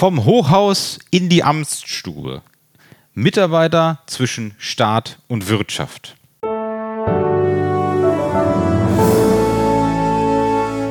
Vom 0.00 0.24
Hochhaus 0.24 0.98
in 1.10 1.28
die 1.28 1.44
Amtsstube. 1.44 2.40
Mitarbeiter 3.12 4.00
zwischen 4.06 4.54
Staat 4.56 5.18
und 5.28 5.50
Wirtschaft. 5.50 6.16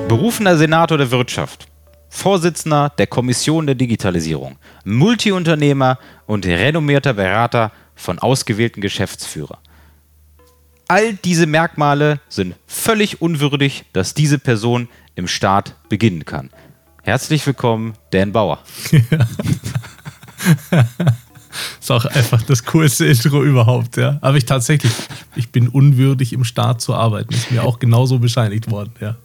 Berufener 0.08 0.58
Senator 0.58 1.00
der 1.00 1.10
Wirtschaft. 1.10 1.68
Vorsitzender 2.08 2.90
der 3.00 3.08
Kommission 3.08 3.66
der 3.66 3.74
Digitalisierung. 3.74 4.58
Multiunternehmer 4.84 5.98
und 6.28 6.46
renommierter 6.46 7.16
Berater 7.16 7.71
von 7.96 8.20
ausgewählten 8.20 8.80
Geschäftsführern. 8.80 9.57
All 10.88 11.14
diese 11.16 11.48
Merkmale 11.48 12.20
sind 12.30 12.54
völlig 12.68 13.23
unwürdig, 13.23 13.86
dass 13.91 14.14
diese 14.14 14.38
Person 14.38 14.88
im 15.16 15.28
Staat 15.28 15.73
beginnen 15.89 16.26
kann. 16.26 16.52
Herzlich 17.10 17.44
willkommen, 17.48 17.96
Dan 18.12 18.32
Bauer. 18.32 18.60
ist 21.82 21.92
auch 21.92 22.06
einfach 22.06 22.43
das 22.43 22.64
coolste 22.66 23.07
Intro 23.07 23.43
überhaupt, 23.43 23.97
ja. 23.97 24.20
Aber 24.21 24.38
ich 24.38 24.46
tatsächlich, 24.46 24.92
ich 25.36 25.50
bin 25.50 25.69
unwürdig 25.69 26.33
im 26.33 26.43
Staat 26.43 26.82
zu 26.82 26.93
arbeiten. 26.93 27.33
Ist 27.33 27.50
mir 27.50 27.64
auch 27.64 27.80
genauso 27.80 28.19
bescheinigt 28.19 28.69
worden, 28.69 28.93
ja. 29.02 29.16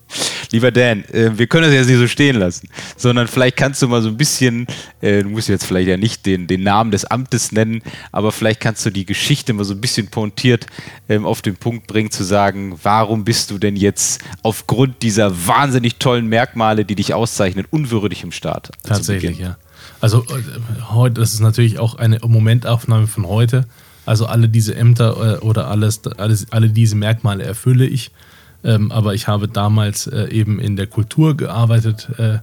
Lieber 0.54 0.70
Dan, 0.70 1.02
äh, 1.06 1.36
wir 1.36 1.48
können 1.48 1.64
das 1.64 1.74
jetzt 1.74 1.88
nicht 1.88 1.98
so 1.98 2.06
stehen 2.06 2.36
lassen, 2.36 2.68
sondern 2.96 3.26
vielleicht 3.26 3.56
kannst 3.56 3.82
du 3.82 3.88
mal 3.88 4.00
so 4.02 4.08
ein 4.08 4.16
bisschen, 4.16 4.68
äh, 5.00 5.24
du 5.24 5.28
musst 5.28 5.48
jetzt 5.48 5.66
vielleicht 5.66 5.88
ja 5.88 5.96
nicht 5.96 6.24
den, 6.26 6.46
den 6.46 6.62
Namen 6.62 6.92
des 6.92 7.04
Amtes 7.04 7.50
nennen, 7.50 7.82
aber 8.12 8.30
vielleicht 8.30 8.60
kannst 8.60 8.86
du 8.86 8.90
die 8.90 9.04
Geschichte 9.04 9.52
mal 9.52 9.64
so 9.64 9.74
ein 9.74 9.80
bisschen 9.80 10.06
pointiert 10.06 10.66
ähm, 11.08 11.26
auf 11.26 11.42
den 11.42 11.56
Punkt 11.56 11.88
bringen, 11.88 12.12
zu 12.12 12.22
sagen, 12.22 12.78
warum 12.84 13.24
bist 13.24 13.50
du 13.50 13.58
denn 13.58 13.74
jetzt 13.74 14.22
aufgrund 14.44 15.02
dieser 15.02 15.44
wahnsinnig 15.48 15.96
tollen 15.96 16.28
Merkmale, 16.28 16.84
die 16.84 16.94
dich 16.94 17.14
auszeichnen, 17.14 17.66
unwürdig 17.68 18.22
im 18.22 18.30
Staat? 18.30 18.70
Tatsächlich, 18.84 19.40
ja. 19.40 19.56
Also 20.00 20.22
äh, 20.22 20.40
heute, 20.90 21.20
das 21.20 21.34
ist 21.34 21.40
natürlich 21.40 21.80
auch 21.80 21.96
eine 21.96 22.20
Momentaufnahme 22.24 23.08
von 23.08 23.26
heute. 23.26 23.66
Also 24.06 24.26
alle 24.26 24.48
diese 24.48 24.76
Ämter 24.76 25.38
äh, 25.38 25.44
oder 25.44 25.66
alles, 25.66 26.00
alles, 26.16 26.46
alle 26.52 26.68
diese 26.68 26.94
Merkmale 26.94 27.42
erfülle 27.42 27.86
ich. 27.86 28.12
Ähm, 28.64 28.90
aber 28.90 29.14
ich 29.14 29.28
habe 29.28 29.46
damals 29.46 30.06
äh, 30.06 30.28
eben 30.30 30.58
in 30.58 30.76
der 30.76 30.86
Kultur 30.86 31.36
gearbeitet 31.36 32.08
äh, 32.18 32.38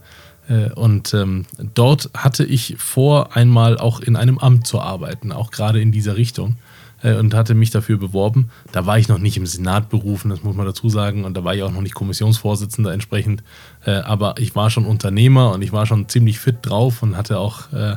äh, 0.47 0.71
und 0.73 1.13
ähm, 1.13 1.45
dort 1.73 2.09
hatte 2.15 2.45
ich 2.45 2.75
vor, 2.77 3.35
einmal 3.35 3.77
auch 3.77 3.99
in 3.99 4.15
einem 4.15 4.37
Amt 4.37 4.67
zu 4.67 4.79
arbeiten, 4.79 5.31
auch 5.31 5.51
gerade 5.51 5.81
in 5.81 5.91
dieser 5.91 6.17
Richtung 6.17 6.57
äh, 7.01 7.15
und 7.15 7.33
hatte 7.33 7.53
mich 7.53 7.71
dafür 7.71 7.97
beworben. 7.97 8.49
Da 8.71 8.85
war 8.85 8.97
ich 8.97 9.07
noch 9.07 9.17
nicht 9.17 9.37
im 9.37 9.45
Senat 9.45 9.89
berufen, 9.89 10.29
das 10.29 10.43
muss 10.43 10.55
man 10.55 10.65
dazu 10.65 10.89
sagen, 10.89 11.25
und 11.25 11.35
da 11.35 11.43
war 11.43 11.55
ich 11.55 11.63
auch 11.63 11.71
noch 11.71 11.81
nicht 11.81 11.95
Kommissionsvorsitzender 11.95 12.93
entsprechend. 12.93 13.43
Äh, 13.85 13.91
aber 13.91 14.35
ich 14.39 14.55
war 14.55 14.69
schon 14.69 14.85
Unternehmer 14.85 15.51
und 15.53 15.61
ich 15.61 15.71
war 15.71 15.85
schon 15.85 16.09
ziemlich 16.09 16.39
fit 16.39 16.57
drauf 16.61 17.03
und 17.03 17.17
hatte 17.17 17.39
auch 17.39 17.71
äh, 17.73 17.95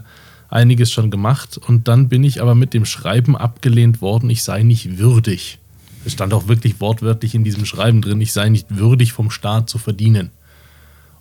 einiges 0.49 0.93
schon 0.93 1.11
gemacht. 1.11 1.59
Und 1.59 1.89
dann 1.89 2.09
bin 2.09 2.25
ich 2.25 2.41
aber 2.41 2.55
mit 2.55 2.75
dem 2.75 2.85
Schreiben 2.85 3.37
abgelehnt 3.37 4.01
worden, 4.01 4.31
ich 4.31 4.43
sei 4.43 4.63
nicht 4.63 4.99
würdig. 4.99 5.59
Es 6.05 6.13
stand 6.13 6.35
auch 6.35 6.49
wirklich 6.49 6.81
wortwörtlich 6.81 7.35
in 7.35 7.45
diesem 7.45 7.65
Schreiben 7.65 8.03
drin, 8.03 8.21
ich 8.21 8.33
sei 8.33 8.49
nicht 8.49 8.77
würdig 8.77 9.13
vom 9.13 9.31
Staat 9.31 9.69
zu 9.71 9.79
verdienen. 9.79 10.31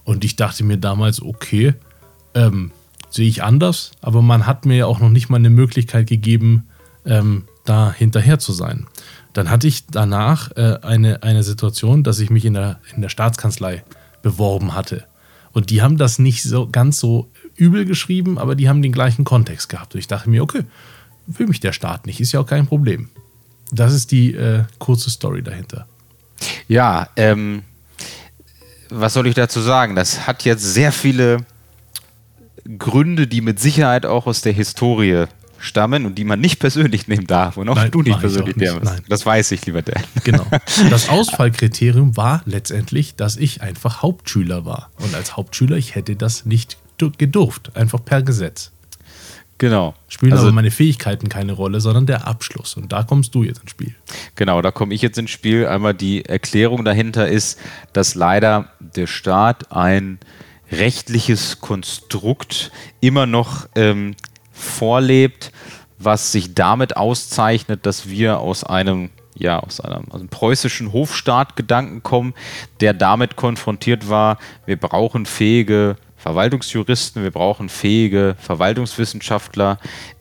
Und 0.03 0.25
ich 0.25 0.35
dachte 0.35 0.63
mir 0.63 0.77
damals, 0.77 1.21
okay, 1.21 1.73
ähm, 2.33 2.71
sehe 3.09 3.27
ich 3.27 3.43
anders, 3.43 3.91
aber 4.01 4.21
man 4.21 4.45
hat 4.45 4.65
mir 4.65 4.77
ja 4.77 4.85
auch 4.85 4.99
noch 4.99 5.09
nicht 5.09 5.29
mal 5.29 5.37
eine 5.37 5.49
Möglichkeit 5.49 6.07
gegeben, 6.07 6.67
ähm, 7.05 7.43
da 7.65 7.93
hinterher 7.93 8.39
zu 8.39 8.51
sein. 8.51 8.87
Dann 9.33 9.49
hatte 9.49 9.67
ich 9.67 9.87
danach 9.87 10.51
äh, 10.55 10.79
eine, 10.81 11.23
eine 11.23 11.43
Situation, 11.43 12.03
dass 12.03 12.19
ich 12.19 12.29
mich 12.29 12.45
in 12.45 12.53
der, 12.53 12.79
in 12.95 13.01
der 13.01 13.09
Staatskanzlei 13.09 13.83
beworben 14.21 14.73
hatte. 14.73 15.05
Und 15.53 15.69
die 15.69 15.81
haben 15.81 15.97
das 15.97 16.19
nicht 16.19 16.43
so 16.43 16.67
ganz 16.69 16.99
so 16.99 17.29
übel 17.55 17.85
geschrieben, 17.85 18.37
aber 18.37 18.55
die 18.55 18.67
haben 18.67 18.81
den 18.81 18.91
gleichen 18.91 19.23
Kontext 19.23 19.69
gehabt. 19.69 19.93
Und 19.93 19.99
ich 19.99 20.07
dachte 20.07 20.29
mir, 20.29 20.43
okay, 20.43 20.63
will 21.27 21.47
mich 21.47 21.59
der 21.59 21.73
Staat 21.73 22.05
nicht, 22.05 22.19
ist 22.19 22.31
ja 22.31 22.39
auch 22.39 22.47
kein 22.47 22.67
Problem. 22.67 23.09
Das 23.73 23.93
ist 23.93 24.11
die 24.11 24.33
äh, 24.33 24.63
kurze 24.79 25.09
Story 25.09 25.41
dahinter. 25.41 25.87
Ja, 26.67 27.09
ähm, 27.15 27.63
was 28.89 29.13
soll 29.13 29.27
ich 29.27 29.35
dazu 29.35 29.61
sagen? 29.61 29.95
Das 29.95 30.27
hat 30.27 30.45
jetzt 30.45 30.63
sehr 30.63 30.91
viele 30.91 31.45
Gründe, 32.77 33.27
die 33.27 33.41
mit 33.41 33.59
Sicherheit 33.59 34.05
auch 34.05 34.27
aus 34.27 34.41
der 34.41 34.53
Historie 34.53 35.25
stammen 35.59 36.05
und 36.05 36.17
die 36.17 36.25
man 36.25 36.39
nicht 36.39 36.59
persönlich 36.59 37.07
nehmen 37.07 37.25
darf 37.25 37.57
und 37.57 37.69
auch 37.69 37.75
Nein, 37.75 37.91
du 37.91 38.01
nicht 38.01 38.19
persönlich 38.19 38.55
nehmen 38.57 38.81
Das 39.07 39.25
weiß 39.25 39.51
ich, 39.53 39.65
lieber 39.65 39.81
Dan. 39.81 40.03
Genau. 40.23 40.45
Das 40.89 41.09
Ausfallkriterium 41.09 42.17
war 42.17 42.41
letztendlich, 42.45 43.15
dass 43.15 43.37
ich 43.37 43.61
einfach 43.61 44.01
Hauptschüler 44.01 44.65
war. 44.65 44.91
Und 44.99 45.15
als 45.15 45.37
Hauptschüler, 45.37 45.77
ich 45.77 45.95
hätte 45.95 46.15
das 46.15 46.45
nicht 46.45 46.77
gedurft, 47.17 47.75
einfach 47.75 48.03
per 48.03 48.21
Gesetz. 48.21 48.72
Genau. 49.63 49.93
Spielen 50.09 50.33
also, 50.33 50.47
aber 50.47 50.55
meine 50.55 50.71
Fähigkeiten 50.71 51.29
keine 51.29 51.53
Rolle, 51.53 51.79
sondern 51.79 52.05
der 52.05 52.27
Abschluss. 52.27 52.75
Und 52.75 52.91
da 52.91 53.03
kommst 53.03 53.33
du 53.33 53.43
jetzt 53.43 53.61
ins 53.61 53.71
Spiel. 53.71 53.95
Genau, 54.35 54.61
da 54.61 54.71
komme 54.71 54.93
ich 54.93 55.01
jetzt 55.01 55.17
ins 55.17 55.31
Spiel. 55.31 55.67
Einmal 55.67 55.93
die 55.93 56.25
Erklärung 56.25 56.83
dahinter 56.83 57.29
ist, 57.29 57.57
dass 57.93 58.13
leider 58.13 58.67
der 58.81 59.07
Staat 59.07 59.71
ein 59.71 60.19
rechtliches 60.69 61.61
Konstrukt 61.61 62.73
immer 62.99 63.25
noch 63.25 63.69
ähm, 63.75 64.17
vorlebt, 64.51 65.53
was 65.97 66.33
sich 66.33 66.53
damit 66.53 66.97
auszeichnet, 66.97 67.85
dass 67.85 68.09
wir 68.09 68.39
aus 68.39 68.65
einem 68.65 69.11
ja, 69.35 69.61
aus 69.61 69.79
einem, 69.79 70.11
aus 70.11 70.19
einem 70.19 70.27
preußischen 70.29 70.91
Hofstaatgedanken 70.91 72.03
kommen, 72.03 72.33
der 72.81 72.93
damit 72.93 73.37
konfrontiert 73.37 74.09
war, 74.09 74.39
wir 74.65 74.75
brauchen 74.75 75.25
fähige 75.25 75.95
Verwaltungsjuristen, 76.23 77.21
wir 77.21 77.31
brauchen 77.31 77.67
fähige 77.67 78.37
Verwaltungswissenschaftler, 78.39 79.77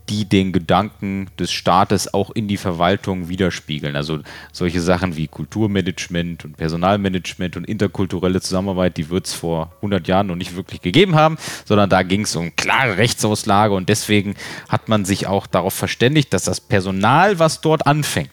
die 0.09 0.25
den 0.25 0.53
Gedanken 0.53 1.29
des 1.39 1.53
Staates 1.53 2.13
auch 2.13 2.31
in 2.31 2.49
die 2.49 2.57
Verwaltung 2.57 3.29
widerspiegeln. 3.29 3.95
Also 3.95 4.19
solche 4.51 4.81
Sachen 4.81 5.15
wie 5.17 5.29
Kulturmanagement 5.29 6.45
und 6.45 6.57
Personalmanagement 6.57 7.57
und 7.57 7.69
interkulturelle 7.69 8.41
Zusammenarbeit, 8.41 8.97
die 8.97 9.11
wird 9.11 9.29
es 9.29 9.35
vor 9.35 9.71
100 9.77 10.09
Jahren 10.09 10.27
noch 10.27 10.35
nicht 10.35 10.57
wirklich 10.57 10.81
gegeben 10.81 11.15
haben, 11.15 11.37
sondern 11.65 11.89
da 11.89 12.03
ging 12.03 12.23
es 12.23 12.34
um 12.34 12.57
klare 12.57 12.97
Rechtsauslage 12.97 13.73
und 13.73 13.89
deswegen 13.89 14.34
hat 14.69 14.89
man 14.89 15.05
sich 15.05 15.29
auch 15.29 15.47
darauf 15.47 15.75
verständigt, 15.75 16.34
dass 16.34 16.43
das 16.43 16.61
Personal, 16.61 17.39
was 17.39 17.61
dort 17.61 17.87
anfängt, 17.87 18.33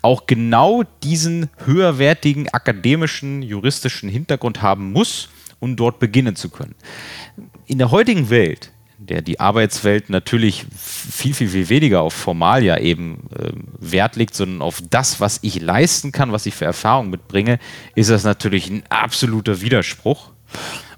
auch 0.00 0.26
genau 0.26 0.84
diesen 1.02 1.50
höherwertigen 1.66 2.48
akademischen, 2.48 3.42
juristischen 3.42 4.08
Hintergrund 4.08 4.62
haben 4.62 4.92
muss, 4.92 5.28
um 5.60 5.76
dort 5.76 5.98
beginnen 5.98 6.36
zu 6.36 6.48
können. 6.48 6.74
In 7.66 7.78
der 7.78 7.90
heutigen 7.90 8.30
Welt, 8.30 8.72
in 8.98 9.06
der 9.06 9.22
die 9.22 9.40
Arbeitswelt 9.40 10.10
natürlich 10.10 10.66
viel, 10.76 11.32
viel, 11.32 11.48
viel 11.48 11.68
weniger 11.68 12.00
auf 12.02 12.12
Formalia 12.12 12.78
eben 12.78 13.28
äh, 13.38 13.52
Wert 13.78 14.16
legt, 14.16 14.34
sondern 14.34 14.62
auf 14.62 14.82
das, 14.90 15.20
was 15.20 15.38
ich 15.42 15.60
leisten 15.60 16.12
kann, 16.12 16.32
was 16.32 16.46
ich 16.46 16.54
für 16.54 16.64
Erfahrung 16.64 17.10
mitbringe, 17.10 17.58
ist 17.94 18.10
das 18.10 18.24
natürlich 18.24 18.68
ein 18.68 18.82
absoluter 18.88 19.60
Widerspruch. 19.60 20.30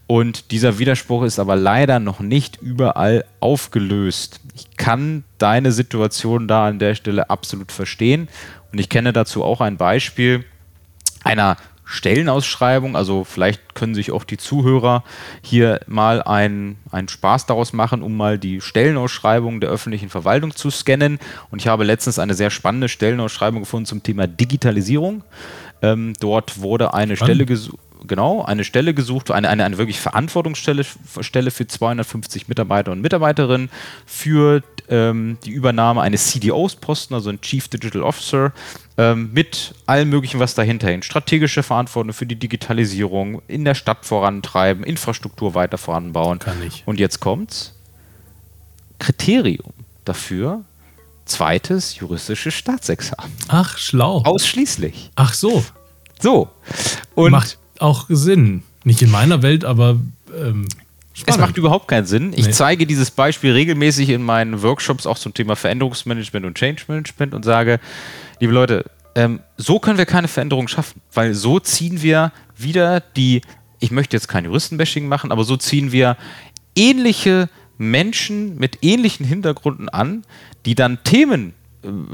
Und 0.06 0.50
dieser 0.50 0.78
Widerspruch 0.78 1.22
ist 1.22 1.38
aber 1.38 1.56
leider 1.56 2.00
noch 2.00 2.20
nicht 2.20 2.60
überall 2.60 3.24
aufgelöst. 3.40 4.40
Ich 4.54 4.76
kann 4.76 5.24
deine 5.38 5.72
Situation 5.72 6.48
da 6.48 6.66
an 6.66 6.78
der 6.78 6.94
Stelle 6.94 7.30
absolut 7.30 7.72
verstehen. 7.72 8.28
Und 8.72 8.78
ich 8.78 8.88
kenne 8.88 9.12
dazu 9.12 9.44
auch 9.44 9.60
ein 9.60 9.76
Beispiel 9.76 10.44
einer 11.24 11.56
Stellenausschreibung. 11.84 12.96
Also 12.96 13.24
vielleicht 13.24 13.74
können 13.74 13.94
sich 13.94 14.12
auch 14.12 14.24
die 14.24 14.36
Zuhörer 14.36 15.04
hier 15.42 15.80
mal 15.86 16.22
einen, 16.22 16.78
einen 16.90 17.08
Spaß 17.08 17.46
daraus 17.46 17.72
machen, 17.72 18.02
um 18.02 18.16
mal 18.16 18.38
die 18.38 18.60
Stellenausschreibung 18.60 19.60
der 19.60 19.70
öffentlichen 19.70 20.08
Verwaltung 20.08 20.54
zu 20.54 20.70
scannen. 20.70 21.18
Und 21.50 21.60
ich 21.60 21.68
habe 21.68 21.84
letztens 21.84 22.18
eine 22.18 22.34
sehr 22.34 22.50
spannende 22.50 22.88
Stellenausschreibung 22.88 23.60
gefunden 23.62 23.86
zum 23.86 24.02
Thema 24.02 24.26
Digitalisierung. 24.26 25.24
Ähm, 25.82 26.14
dort 26.20 26.60
wurde 26.60 26.94
eine 26.94 27.16
Spannend. 27.16 27.34
Stelle 27.34 27.46
gesucht 27.46 27.91
genau, 28.06 28.42
eine 28.42 28.64
Stelle 28.64 28.94
gesucht, 28.94 29.30
eine, 29.30 29.48
eine, 29.48 29.64
eine 29.64 29.78
wirklich 29.78 30.00
Verantwortungsstelle 30.00 30.84
Stelle 31.20 31.50
für 31.50 31.66
250 31.66 32.48
Mitarbeiter 32.48 32.92
und 32.92 33.00
Mitarbeiterinnen 33.00 33.70
für 34.06 34.62
ähm, 34.88 35.38
die 35.44 35.50
Übernahme 35.50 36.02
eines 36.02 36.28
CDOs-Posten, 36.28 37.14
also 37.14 37.30
ein 37.30 37.40
Chief 37.40 37.68
Digital 37.68 38.02
Officer, 38.02 38.52
ähm, 38.98 39.30
mit 39.32 39.74
allem 39.86 40.10
Möglichen, 40.10 40.40
was 40.40 40.54
dahinter 40.54 40.88
hängt. 40.88 41.04
Strategische 41.04 41.62
Verantwortung 41.62 42.12
für 42.12 42.26
die 42.26 42.36
Digitalisierung, 42.36 43.42
in 43.48 43.64
der 43.64 43.74
Stadt 43.74 44.04
vorantreiben, 44.04 44.84
Infrastruktur 44.84 45.54
weiter 45.54 45.78
voranbauen. 45.78 46.38
Kann 46.38 46.62
ich. 46.62 46.82
Und 46.86 47.00
jetzt 47.00 47.20
kommt's. 47.20 47.74
Kriterium 48.98 49.72
dafür, 50.04 50.64
zweites 51.24 51.96
juristisches 51.96 52.54
Staatsexamen. 52.54 53.32
Ach, 53.48 53.78
schlau. 53.78 54.22
Ausschließlich. 54.24 55.10
Ach 55.14 55.34
so. 55.34 55.64
So. 56.20 56.50
Und 57.14 57.32
Macht 57.32 57.58
auch 57.82 58.06
Sinn. 58.08 58.62
Nicht 58.84 59.02
in 59.02 59.10
meiner 59.10 59.42
Welt, 59.42 59.64
aber 59.64 60.00
ähm. 60.36 60.66
Es 61.26 61.36
macht 61.36 61.58
überhaupt 61.58 61.88
keinen 61.88 62.06
Sinn. 62.06 62.32
Ich 62.34 62.46
nee. 62.46 62.52
zeige 62.52 62.86
dieses 62.86 63.10
Beispiel 63.10 63.52
regelmäßig 63.52 64.08
in 64.08 64.22
meinen 64.22 64.62
Workshops 64.62 65.06
auch 65.06 65.18
zum 65.18 65.34
Thema 65.34 65.56
Veränderungsmanagement 65.56 66.46
und 66.46 66.56
Change 66.56 66.84
Management 66.88 67.34
und 67.34 67.44
sage, 67.44 67.80
liebe 68.40 68.54
Leute, 68.54 68.86
ähm, 69.14 69.40
so 69.58 69.78
können 69.78 69.98
wir 69.98 70.06
keine 70.06 70.26
Veränderung 70.26 70.68
schaffen, 70.68 71.02
weil 71.12 71.34
so 71.34 71.60
ziehen 71.60 72.00
wir 72.00 72.32
wieder 72.56 73.00
die, 73.00 73.42
ich 73.78 73.90
möchte 73.90 74.16
jetzt 74.16 74.26
kein 74.26 74.46
Juristenbashing 74.46 75.06
machen, 75.06 75.32
aber 75.32 75.44
so 75.44 75.58
ziehen 75.58 75.92
wir 75.92 76.16
ähnliche 76.74 77.50
Menschen 77.76 78.56
mit 78.56 78.78
ähnlichen 78.82 79.26
Hintergründen 79.26 79.90
an, 79.90 80.24
die 80.64 80.74
dann 80.74 81.04
Themen 81.04 81.52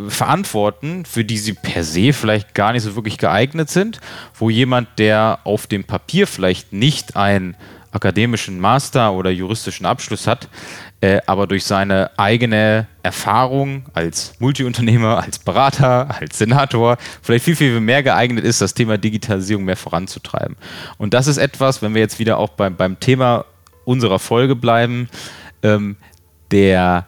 verantworten, 0.09 1.05
für 1.05 1.25
die 1.25 1.39
sie 1.39 1.53
per 1.53 1.85
se 1.85 2.13
vielleicht 2.13 2.55
gar 2.55 2.73
nicht 2.73 2.83
so 2.83 2.97
wirklich 2.97 3.19
geeignet 3.19 3.71
sind, 3.71 4.01
wo 4.35 4.51
jemand, 4.51 4.99
der 4.99 5.41
auf 5.45 5.67
dem 5.67 5.85
Papier 5.85 6.27
vielleicht 6.27 6.73
nicht 6.73 7.17
einen 7.17 7.55
akademischen 7.91 8.61
Master 8.61 9.13
oder 9.13 9.31
juristischen 9.31 9.87
Abschluss 9.87 10.27
hat, 10.27 10.49
äh, 11.01 11.21
aber 11.27 11.47
durch 11.47 11.65
seine 11.65 12.11
eigene 12.19 12.87
Erfahrung 13.03 13.87
als 13.95 14.35
Multiunternehmer, 14.41 15.23
als 15.23 15.39
Berater, 15.39 16.15
als 16.21 16.39
Senator 16.39 16.97
vielleicht 17.23 17.45
viel, 17.45 17.57
viel 17.57 17.81
mehr 17.81 18.03
geeignet 18.03 18.45
ist, 18.45 18.61
das 18.61 18.75
Thema 18.75 18.99
Digitalisierung 18.99 19.65
mehr 19.65 19.77
voranzutreiben. 19.77 20.57
Und 20.99 21.15
das 21.15 21.27
ist 21.27 21.39
etwas, 21.39 21.83
wenn 21.83 21.95
wir 21.95 22.01
jetzt 22.01 22.19
wieder 22.19 22.39
auch 22.39 22.51
beim, 22.51 22.77
beim 22.77 23.01
Thema 23.01 23.45
unserer 23.85 24.19
Folge 24.19 24.55
bleiben, 24.55 25.09
ähm, 25.63 25.97
der 26.51 27.07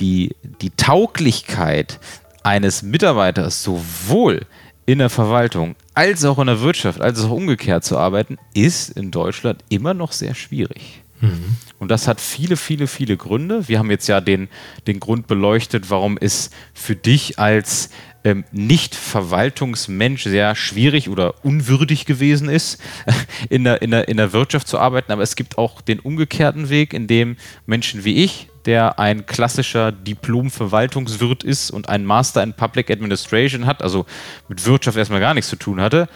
die, 0.00 0.34
die 0.60 0.70
Tauglichkeit 0.70 1.98
eines 2.42 2.82
Mitarbeiters 2.82 3.62
sowohl 3.62 4.46
in 4.86 4.98
der 4.98 5.10
Verwaltung 5.10 5.74
als 5.94 6.24
auch 6.24 6.38
in 6.38 6.46
der 6.46 6.60
Wirtschaft, 6.60 7.00
als 7.00 7.24
auch 7.24 7.30
umgekehrt 7.30 7.84
zu 7.84 7.98
arbeiten, 7.98 8.38
ist 8.54 8.90
in 8.90 9.10
Deutschland 9.10 9.64
immer 9.68 9.94
noch 9.94 10.12
sehr 10.12 10.34
schwierig. 10.34 11.02
Mhm. 11.20 11.56
Und 11.78 11.90
das 11.90 12.06
hat 12.06 12.20
viele, 12.20 12.56
viele, 12.56 12.86
viele 12.86 13.16
Gründe. 13.16 13.68
Wir 13.68 13.78
haben 13.78 13.90
jetzt 13.90 14.06
ja 14.06 14.20
den, 14.20 14.48
den 14.86 15.00
Grund 15.00 15.26
beleuchtet, 15.26 15.90
warum 15.90 16.18
es 16.20 16.50
für 16.74 16.94
dich 16.94 17.38
als 17.38 17.90
ähm, 18.26 18.44
Nicht-Verwaltungsmensch 18.50 20.24
sehr 20.24 20.56
schwierig 20.56 21.08
oder 21.08 21.44
unwürdig 21.44 22.06
gewesen 22.06 22.48
ist, 22.48 22.80
in 23.48 23.62
der, 23.62 23.82
in, 23.82 23.92
der, 23.92 24.08
in 24.08 24.16
der 24.16 24.32
Wirtschaft 24.32 24.66
zu 24.66 24.80
arbeiten. 24.80 25.12
Aber 25.12 25.22
es 25.22 25.36
gibt 25.36 25.58
auch 25.58 25.80
den 25.80 26.00
umgekehrten 26.00 26.68
Weg, 26.68 26.92
in 26.92 27.06
dem 27.06 27.36
Menschen 27.66 28.04
wie 28.04 28.24
ich, 28.24 28.48
der 28.64 28.98
ein 28.98 29.26
klassischer 29.26 29.92
Diplom-Verwaltungswirt 29.92 31.44
ist 31.44 31.70
und 31.70 31.88
einen 31.88 32.04
Master 32.04 32.42
in 32.42 32.52
Public 32.52 32.90
Administration 32.90 33.64
hat, 33.64 33.80
also 33.80 34.06
mit 34.48 34.66
Wirtschaft 34.66 34.98
erstmal 34.98 35.20
gar 35.20 35.34
nichts 35.34 35.48
zu 35.48 35.56
tun 35.56 35.80
hatte, 35.80 36.08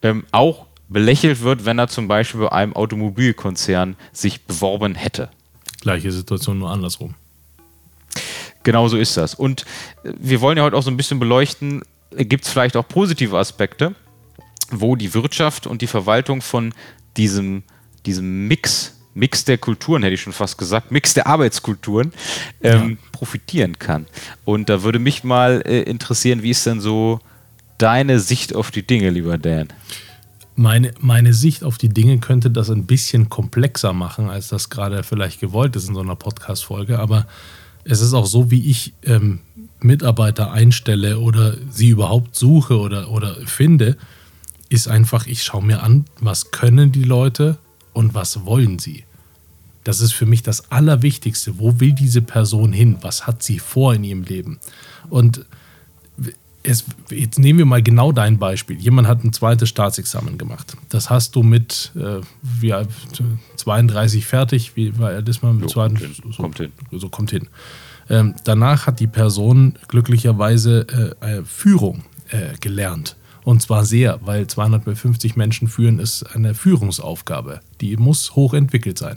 ähm, 0.00 0.24
auch 0.32 0.64
belächelt 0.88 1.42
wird, 1.42 1.66
wenn 1.66 1.78
er 1.78 1.88
zum 1.88 2.08
Beispiel 2.08 2.40
bei 2.40 2.52
einem 2.52 2.74
Automobilkonzern 2.74 3.94
sich 4.12 4.46
beworben 4.46 4.94
hätte. 4.94 5.28
Gleiche 5.82 6.12
Situation, 6.12 6.58
nur 6.58 6.70
andersrum. 6.70 7.14
Genau 8.62 8.88
so 8.88 8.96
ist 8.96 9.16
das. 9.16 9.34
Und 9.34 9.64
wir 10.02 10.40
wollen 10.40 10.58
ja 10.58 10.64
heute 10.64 10.76
auch 10.76 10.82
so 10.82 10.90
ein 10.90 10.96
bisschen 10.96 11.18
beleuchten, 11.18 11.82
gibt 12.16 12.44
es 12.44 12.50
vielleicht 12.50 12.76
auch 12.76 12.86
positive 12.86 13.36
Aspekte, 13.38 13.94
wo 14.70 14.96
die 14.96 15.14
Wirtschaft 15.14 15.66
und 15.66 15.82
die 15.82 15.86
Verwaltung 15.86 16.42
von 16.42 16.74
diesem, 17.16 17.62
diesem 18.06 18.48
Mix, 18.48 18.94
Mix 19.14 19.44
der 19.44 19.58
Kulturen, 19.58 20.02
hätte 20.02 20.14
ich 20.14 20.22
schon 20.22 20.32
fast 20.32 20.58
gesagt, 20.58 20.90
Mix 20.90 21.14
der 21.14 21.26
Arbeitskulturen, 21.26 22.12
ähm, 22.62 22.90
ja. 22.90 22.96
profitieren 23.12 23.78
kann. 23.78 24.06
Und 24.44 24.68
da 24.68 24.82
würde 24.82 24.98
mich 24.98 25.24
mal 25.24 25.62
äh, 25.64 25.82
interessieren, 25.82 26.42
wie 26.42 26.50
ist 26.50 26.66
denn 26.66 26.80
so 26.80 27.20
deine 27.78 28.20
Sicht 28.20 28.54
auf 28.54 28.70
die 28.70 28.86
Dinge, 28.86 29.10
lieber 29.10 29.38
Dan? 29.38 29.68
Meine, 30.54 30.92
meine 30.98 31.34
Sicht 31.34 31.62
auf 31.62 31.78
die 31.78 31.88
Dinge 31.88 32.18
könnte 32.18 32.50
das 32.50 32.68
ein 32.68 32.86
bisschen 32.86 33.28
komplexer 33.28 33.92
machen, 33.92 34.28
als 34.28 34.48
das 34.48 34.70
gerade 34.70 35.04
vielleicht 35.04 35.40
gewollt 35.40 35.76
ist 35.76 35.88
in 35.88 35.94
so 35.94 36.00
einer 36.00 36.16
Podcast-Folge. 36.16 36.98
Aber 36.98 37.26
es 37.88 38.02
ist 38.02 38.12
auch 38.12 38.26
so, 38.26 38.50
wie 38.50 38.70
ich 38.70 38.92
ähm, 39.02 39.40
Mitarbeiter 39.80 40.52
einstelle 40.52 41.18
oder 41.18 41.56
sie 41.70 41.88
überhaupt 41.88 42.36
suche 42.36 42.78
oder, 42.78 43.10
oder 43.10 43.36
finde, 43.46 43.96
ist 44.68 44.88
einfach, 44.88 45.26
ich 45.26 45.42
schaue 45.42 45.64
mir 45.64 45.82
an, 45.82 46.04
was 46.20 46.50
können 46.50 46.92
die 46.92 47.04
Leute 47.04 47.56
und 47.94 48.14
was 48.14 48.44
wollen 48.44 48.78
sie. 48.78 49.04
Das 49.84 50.02
ist 50.02 50.12
für 50.12 50.26
mich 50.26 50.42
das 50.42 50.70
Allerwichtigste. 50.70 51.58
Wo 51.58 51.80
will 51.80 51.92
diese 51.92 52.20
Person 52.20 52.74
hin? 52.74 52.98
Was 53.00 53.26
hat 53.26 53.42
sie 53.42 53.58
vor 53.58 53.94
in 53.94 54.04
ihrem 54.04 54.22
Leben? 54.22 54.58
Und 55.08 55.46
es, 56.62 56.84
jetzt 57.10 57.38
nehmen 57.38 57.58
wir 57.58 57.66
mal 57.66 57.82
genau 57.82 58.12
dein 58.12 58.38
Beispiel. 58.38 58.78
Jemand 58.78 59.08
hat 59.08 59.24
ein 59.24 59.32
zweites 59.32 59.68
Staatsexamen 59.68 60.38
gemacht. 60.38 60.76
Das 60.88 61.08
hast 61.10 61.36
du 61.36 61.42
mit 61.42 61.92
äh, 61.96 62.20
wie, 62.42 62.74
32 63.56 64.26
fertig. 64.26 64.76
Wie 64.76 64.98
war 64.98 65.22
das 65.22 65.42
mal 65.42 65.52
mit 65.52 65.62
jo, 65.62 65.68
zweiten? 65.68 65.98
So, 66.30 66.42
kommt 66.42 66.58
hin. 66.58 66.72
So 66.92 67.08
kommt 67.08 67.30
hin. 67.30 67.48
Ähm, 68.10 68.34
danach 68.44 68.86
hat 68.86 69.00
die 69.00 69.06
Person 69.06 69.74
glücklicherweise 69.88 71.14
äh, 71.22 71.38
äh, 71.38 71.44
Führung 71.44 72.04
äh, 72.30 72.56
gelernt. 72.60 73.16
Und 73.44 73.62
zwar 73.62 73.84
sehr, 73.84 74.18
weil 74.24 74.46
250 74.46 75.36
Menschen 75.36 75.68
führen 75.68 75.98
ist 75.98 76.22
eine 76.34 76.54
Führungsaufgabe. 76.54 77.60
Die 77.80 77.96
muss 77.96 78.34
hochentwickelt 78.34 78.98
sein. 78.98 79.16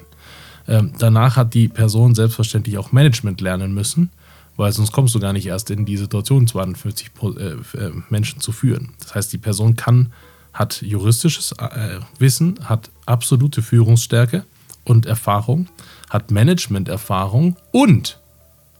Ähm, 0.67 0.93
danach 0.99 1.38
hat 1.38 1.53
die 1.53 1.67
Person 1.67 2.15
selbstverständlich 2.15 2.77
auch 2.77 2.91
Management 2.91 3.41
lernen 3.41 3.73
müssen 3.73 4.11
weil 4.57 4.71
sonst 4.71 4.92
kommst 4.92 5.15
du 5.15 5.19
gar 5.19 5.33
nicht 5.33 5.45
erst 5.45 5.69
in 5.69 5.86
die 5.86 5.98
Situation, 5.98 6.48
52 6.48 7.12
äh, 7.21 7.77
äh, 7.77 7.92
Menschen 8.09 8.42
zu 8.42 8.51
führen. 8.51 8.94
Das 9.00 9.15
heißt, 9.15 9.33
die 9.33 9.38
Person 9.38 9.75
kann, 9.75 10.12
hat 10.53 10.81
juristisches 10.81 11.53
äh, 11.53 12.00
Wissen, 12.19 12.59
hat 12.63 12.89
absolute 13.06 13.62
Führungsstärke 13.62 14.45
und 14.83 15.06
Erfahrung, 15.06 15.68
hat 16.09 16.31
Managementerfahrung 16.31 17.56
und, 17.71 18.19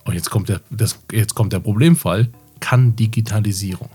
und 0.06 0.14
jetzt 0.14 0.30
kommt 0.30 0.50
der, 0.50 0.62
das, 0.70 1.00
jetzt 1.12 1.36
kommt 1.36 1.54
der 1.54 1.60
Problemfall, 1.60 2.30
kann 2.60 2.96
Digitalisierung. 2.96 3.90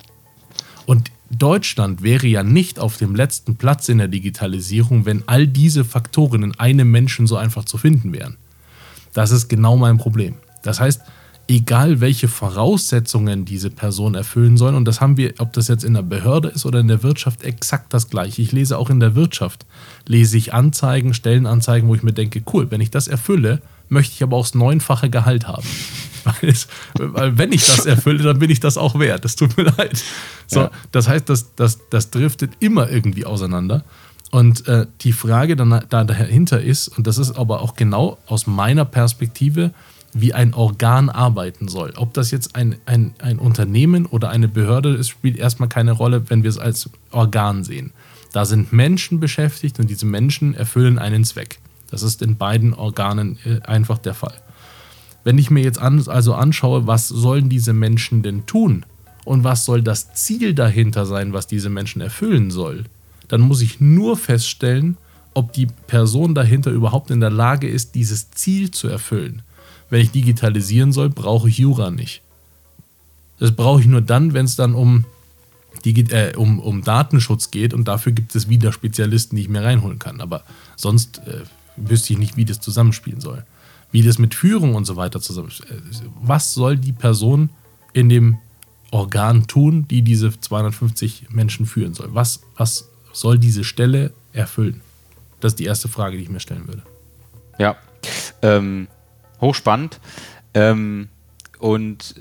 Und 0.87 1.11
Deutschland 1.31 2.03
wäre 2.03 2.27
ja 2.27 2.43
nicht 2.43 2.79
auf 2.79 2.99
dem 2.99 3.15
letzten 3.15 3.57
Platz 3.57 3.89
in 3.89 3.99
der 3.99 4.09
Digitalisierung, 4.09 5.07
wenn 5.07 5.25
all 5.27 5.47
diese 5.47 5.85
Faktoren 5.85 6.43
in 6.45 6.59
einem 6.59 6.91
Menschen 6.91 7.27
so 7.27 7.37
einfach 7.37 7.65
zu 7.65 7.79
finden 7.79 8.13
wären. 8.13 8.37
Das 9.13 9.33
ist 9.33 9.49
genau 9.49 9.77
mein 9.77 9.99
Problem. 9.99 10.35
Das 10.63 10.79
heißt, 10.79 11.03
egal 11.49 12.01
welche 12.01 12.29
Voraussetzungen 12.29 13.45
diese 13.45 13.71
Person 13.71 14.15
erfüllen 14.15 14.57
soll. 14.57 14.75
Und 14.75 14.85
das 14.85 15.01
haben 15.01 15.17
wir, 15.17 15.35
ob 15.39 15.53
das 15.53 15.69
jetzt 15.69 15.85
in 15.85 15.95
der 15.95 16.03
Behörde 16.03 16.49
ist 16.49 16.67
oder 16.67 16.81
in 16.81 16.89
der 16.89 17.03
Wirtschaft, 17.03 17.43
exakt 17.45 17.95
das 17.95 18.11
gleiche. 18.11 18.43
Ich 18.43 18.53
lese 18.53 18.79
auch 18.79 18.91
in 18.91 19.01
der 19.01 19.15
Wirtschaft, 19.15 19.67
lese 20.07 20.37
ich 20.37 20.53
Anzeigen, 20.55 21.15
Stellenanzeigen, 21.15 21.89
wo 21.89 21.95
ich 21.95 22.03
mir 22.03 22.13
denke, 22.13 22.43
cool, 22.53 22.71
wenn 22.71 22.81
ich 22.81 22.91
das 22.91 23.07
erfülle, 23.07 23.61
möchte 23.89 24.15
ich 24.15 24.23
aber 24.23 24.37
auch 24.37 24.45
das 24.45 24.55
neunfache 24.55 25.11
Gehalt 25.11 25.47
haben. 25.47 25.67
Weil, 26.25 26.51
es, 26.51 26.67
weil 26.99 27.39
wenn 27.39 27.53
ich 27.53 27.65
das 27.65 27.87
erfülle, 27.87 28.25
dann 28.25 28.41
bin 28.41 28.51
ich 28.51 28.59
das 28.59 28.77
auch 28.77 28.99
wert. 28.99 29.25
Das 29.25 29.37
tut 29.37 29.57
mir 29.57 29.63
leid. 29.63 30.03
So, 30.49 30.63
ja. 30.63 30.71
Das 30.91 31.07
heißt, 31.07 31.29
das, 31.29 31.55
das, 31.55 31.79
das 31.89 32.11
driftet 32.11 32.51
immer 32.59 32.91
irgendwie 32.91 33.25
auseinander. 33.25 33.85
Und 34.33 34.67
äh, 34.67 34.87
die 35.03 35.13
Frage 35.13 35.55
dann, 35.55 35.85
da 35.89 36.03
dahinter 36.03 36.61
ist, 36.61 36.89
und 36.89 37.07
das 37.07 37.19
ist 37.19 37.39
aber 37.39 37.61
auch 37.61 37.77
genau 37.77 38.19
aus 38.27 38.49
meiner 38.49 38.85
Perspektive, 38.85 39.73
wie 40.21 40.33
ein 40.33 40.55
Organ 40.55 41.11
arbeiten 41.11 41.69
soll. 41.69 41.93
Ob 41.97 42.15
das 42.15 42.31
jetzt 42.31 42.57
ein, 42.57 42.77
ein, 42.87 43.15
ein 43.19 43.39
Unternehmen 43.39 44.07
oder 44.07 44.31
eine 44.31 44.49
Behörde 44.49 44.95
ist, 44.95 45.09
spielt 45.09 45.37
erstmal 45.37 45.69
keine 45.69 45.93
Rolle, 45.93 46.31
wenn 46.31 46.43
wir 46.43 46.51
es 46.51 46.59
als 46.59 46.89
Organ 47.11 47.65
sehen. 47.65 47.93
Da 48.33 48.45
sind 48.45 48.73
Menschen 48.73 49.21
beschäftigt 49.21 49.79
und 49.79 49.91
diese 49.91 50.07
Menschen 50.07 50.55
erfüllen 50.55 50.99
einen 50.99 51.25
Zweck. 51.25 51.59
Das 51.91 52.03
ist 52.03 52.23
in 52.23 52.37
beiden 52.37 52.75
Organen 52.75 53.39
äh, 53.45 53.61
einfach 53.61 53.99
der 53.99 54.15
Fall. 54.15 54.35
Wenn 55.23 55.39
ich 55.39 55.51
mir 55.51 55.63
jetzt 55.63 55.79
also 55.81 56.35
anschaue, 56.35 56.87
was 56.87 57.09
sollen 57.09 57.49
diese 57.49 57.73
Menschen 57.73 58.23
denn 58.23 58.47
tun 58.47 58.87
und 59.25 59.45
was 59.45 59.65
soll 59.65 59.83
das 59.83 60.15
Ziel 60.15 60.55
dahinter 60.55 61.05
sein, 61.05 61.33
was 61.33 61.47
diese 61.47 61.69
Menschen 61.69 62.01
erfüllen 62.01 62.51
soll, 62.51 62.85
dann 63.29 63.41
muss 63.41 63.61
ich 63.61 63.81
nur 63.81 64.17
feststellen, 64.17 64.97
ob 65.35 65.53
die 65.53 65.67
Person 65.67 66.35
dahinter 66.35 66.71
überhaupt 66.71 67.11
in 67.11 67.21
der 67.21 67.31
Lage 67.31 67.69
ist, 67.69 67.95
dieses 67.95 68.31
Ziel 68.31 68.71
zu 68.71 68.89
erfüllen 68.89 69.43
wenn 69.91 70.01
ich 70.01 70.11
digitalisieren 70.11 70.93
soll, 70.93 71.11
brauche 71.11 71.49
ich 71.49 71.59
Jura 71.59 71.91
nicht. 71.91 72.23
Das 73.39 73.53
brauche 73.53 73.81
ich 73.81 73.87
nur 73.87 74.01
dann, 74.01 74.33
wenn 74.33 74.47
es 74.47 74.57
dann 74.57 74.75
um, 74.75 75.05
äh, 75.85 76.35
um, 76.37 76.59
um 76.59 76.83
Datenschutz 76.83 77.51
geht 77.51 77.75
und 77.75 77.87
dafür 77.87 78.13
gibt 78.13 78.35
es 78.35 78.49
wieder 78.49 78.73
Spezialisten, 78.73 79.37
die 79.37 79.43
ich 79.43 79.49
mir 79.49 79.63
reinholen 79.63 79.99
kann. 79.99 80.21
Aber 80.21 80.43
sonst 80.77 81.19
äh, 81.27 81.43
wüsste 81.77 82.15
ich 82.15 82.19
nicht, 82.19 82.37
wie 82.37 82.45
das 82.45 82.61
zusammenspielen 82.61 83.21
soll. 83.21 83.45
Wie 83.93 84.03
das 84.03 84.19
mit 84.19 84.35
Führung 84.35 84.75
und 84.75 84.85
so 84.85 84.97
weiter 84.97 85.21
zusammenspielt. 85.21 85.71
Äh, 85.71 86.09
was 86.23 86.55
soll 86.55 86.77
die 86.77 86.93
Person 86.93 87.51
in 87.93 88.09
dem 88.09 88.39
Organ 88.91 89.47
tun, 89.47 89.87
die 89.89 90.03
diese 90.03 90.39
250 90.39 91.27
Menschen 91.31 91.67
führen 91.67 91.95
soll? 91.95 92.09
Was, 92.15 92.41
was 92.57 92.89
soll 93.13 93.39
diese 93.39 93.65
Stelle 93.65 94.13
erfüllen? 94.33 94.81
Das 95.41 95.53
ist 95.53 95.59
die 95.59 95.65
erste 95.65 95.89
Frage, 95.89 96.17
die 96.17 96.23
ich 96.23 96.31
mir 96.31 96.41
stellen 96.41 96.67
würde. 96.67 96.83
Ja. 97.59 97.77
Ähm, 98.43 98.89
hochspannend. 99.41 100.01
Ähm, 100.55 101.09
und 101.59 102.15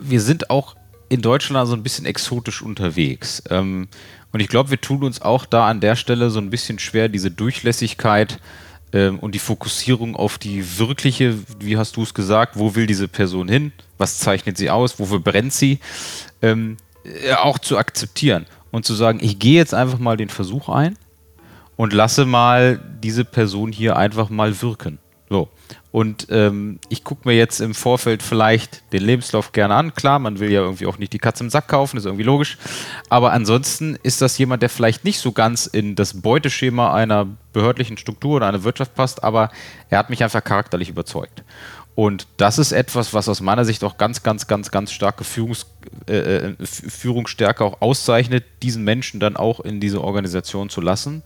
wir 0.00 0.20
sind 0.20 0.50
auch 0.50 0.76
in 1.08 1.22
Deutschland 1.22 1.68
so 1.68 1.74
ein 1.74 1.82
bisschen 1.82 2.06
exotisch 2.06 2.62
unterwegs. 2.62 3.42
Ähm, 3.50 3.88
und 4.32 4.40
ich 4.40 4.48
glaube, 4.48 4.70
wir 4.70 4.80
tun 4.80 5.04
uns 5.04 5.20
auch 5.20 5.44
da 5.44 5.68
an 5.68 5.80
der 5.80 5.94
Stelle 5.94 6.30
so 6.30 6.40
ein 6.40 6.50
bisschen 6.50 6.78
schwer, 6.78 7.08
diese 7.08 7.30
Durchlässigkeit 7.30 8.40
ähm, 8.92 9.18
und 9.18 9.34
die 9.34 9.38
Fokussierung 9.38 10.16
auf 10.16 10.38
die 10.38 10.78
wirkliche, 10.78 11.36
wie 11.60 11.76
hast 11.76 11.96
du 11.96 12.02
es 12.02 12.14
gesagt, 12.14 12.56
wo 12.56 12.74
will 12.74 12.86
diese 12.86 13.08
Person 13.08 13.48
hin, 13.48 13.72
was 13.98 14.18
zeichnet 14.18 14.56
sie 14.56 14.70
aus, 14.70 14.98
wofür 14.98 15.20
brennt 15.20 15.52
sie, 15.52 15.80
ähm, 16.40 16.78
äh, 17.04 17.34
auch 17.34 17.58
zu 17.58 17.76
akzeptieren 17.76 18.46
und 18.70 18.86
zu 18.86 18.94
sagen, 18.94 19.18
ich 19.22 19.38
gehe 19.38 19.56
jetzt 19.56 19.74
einfach 19.74 19.98
mal 19.98 20.16
den 20.16 20.30
Versuch 20.30 20.68
ein 20.68 20.96
und 21.76 21.92
lasse 21.92 22.24
mal 22.24 22.80
diese 23.02 23.24
Person 23.24 23.70
hier 23.70 23.96
einfach 23.96 24.30
mal 24.30 24.62
wirken. 24.62 24.98
So. 25.28 25.48
Und 25.92 26.28
ähm, 26.30 26.78
ich 26.88 27.04
gucke 27.04 27.28
mir 27.28 27.34
jetzt 27.34 27.60
im 27.60 27.74
Vorfeld 27.74 28.22
vielleicht 28.22 28.82
den 28.92 29.02
Lebenslauf 29.02 29.52
gerne 29.52 29.74
an. 29.74 29.94
Klar, 29.94 30.18
man 30.18 30.40
will 30.40 30.50
ja 30.50 30.62
irgendwie 30.62 30.86
auch 30.86 30.96
nicht 30.96 31.12
die 31.12 31.18
Katze 31.18 31.44
im 31.44 31.50
Sack 31.50 31.68
kaufen, 31.68 31.98
ist 31.98 32.06
irgendwie 32.06 32.24
logisch. 32.24 32.56
Aber 33.10 33.32
ansonsten 33.32 33.98
ist 34.02 34.22
das 34.22 34.38
jemand, 34.38 34.62
der 34.62 34.70
vielleicht 34.70 35.04
nicht 35.04 35.18
so 35.18 35.32
ganz 35.32 35.66
in 35.66 35.94
das 35.94 36.22
Beuteschema 36.22 36.94
einer 36.94 37.26
behördlichen 37.52 37.98
Struktur 37.98 38.36
oder 38.36 38.46
einer 38.46 38.64
Wirtschaft 38.64 38.94
passt, 38.94 39.22
aber 39.22 39.50
er 39.90 39.98
hat 39.98 40.08
mich 40.08 40.24
einfach 40.24 40.42
charakterlich 40.42 40.88
überzeugt. 40.88 41.44
Und 41.94 42.26
das 42.38 42.58
ist 42.58 42.72
etwas, 42.72 43.12
was 43.12 43.28
aus 43.28 43.42
meiner 43.42 43.66
Sicht 43.66 43.84
auch 43.84 43.98
ganz, 43.98 44.22
ganz, 44.22 44.46
ganz, 44.46 44.70
ganz 44.70 44.92
starke 44.92 45.24
Führungs, 45.24 45.66
äh, 46.08 46.14
äh 46.16 46.54
Führungsstärke 46.64 47.64
auch 47.64 47.82
auszeichnet, 47.82 48.44
diesen 48.62 48.82
Menschen 48.82 49.20
dann 49.20 49.36
auch 49.36 49.60
in 49.60 49.78
diese 49.78 50.02
Organisation 50.02 50.70
zu 50.70 50.80
lassen, 50.80 51.22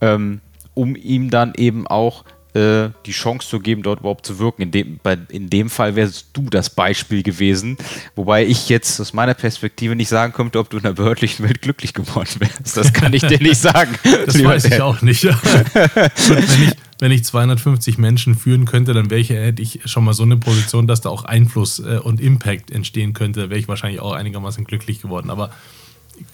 ähm, 0.00 0.40
um 0.72 0.96
ihm 0.96 1.28
dann 1.28 1.52
eben 1.56 1.86
auch 1.86 2.24
äh, 2.54 2.90
die 3.04 3.12
Chance 3.12 3.48
zu 3.48 3.60
geben, 3.60 3.82
dort 3.82 4.00
überhaupt 4.00 4.24
zu 4.24 4.38
wirken. 4.38 4.62
In 4.62 4.70
dem, 4.70 5.00
bei, 5.02 5.18
in 5.28 5.50
dem 5.50 5.68
Fall 5.68 5.96
wärst 5.96 6.28
du 6.32 6.42
das 6.48 6.70
Beispiel 6.70 7.22
gewesen, 7.22 7.76
wobei 8.16 8.46
ich 8.46 8.68
jetzt 8.68 9.00
aus 9.00 9.12
meiner 9.12 9.34
Perspektive 9.34 9.94
nicht 9.94 10.08
sagen 10.08 10.32
könnte, 10.32 10.58
ob 10.58 10.70
du 10.70 10.78
in 10.78 10.82
der 10.82 10.92
behördlichen 10.92 11.46
Welt 11.46 11.60
glücklich 11.60 11.92
geworden 11.92 12.30
wärst. 12.38 12.76
Das 12.76 12.92
kann 12.92 13.12
ich 13.12 13.22
dir 13.22 13.40
nicht 13.40 13.60
sagen. 13.60 13.94
das 14.26 14.42
weiß 14.42 14.64
ich 14.64 14.80
auch 14.80 15.02
nicht. 15.02 15.24
wenn, 15.24 16.62
ich, 16.62 16.72
wenn 17.00 17.12
ich 17.12 17.24
250 17.24 17.98
Menschen 17.98 18.34
führen 18.34 18.64
könnte, 18.64 18.94
dann 18.94 19.10
ich, 19.12 19.30
hätte 19.30 19.62
ich 19.62 19.80
schon 19.84 20.04
mal 20.04 20.14
so 20.14 20.22
eine 20.22 20.38
Position, 20.38 20.86
dass 20.86 21.00
da 21.00 21.10
auch 21.10 21.24
Einfluss 21.24 21.80
äh, 21.80 21.98
und 22.02 22.20
Impact 22.20 22.70
entstehen 22.70 23.12
könnte, 23.12 23.50
wäre 23.50 23.60
ich 23.60 23.68
wahrscheinlich 23.68 24.00
auch 24.00 24.12
einigermaßen 24.12 24.64
glücklich 24.64 25.02
geworden. 25.02 25.30
Aber 25.30 25.50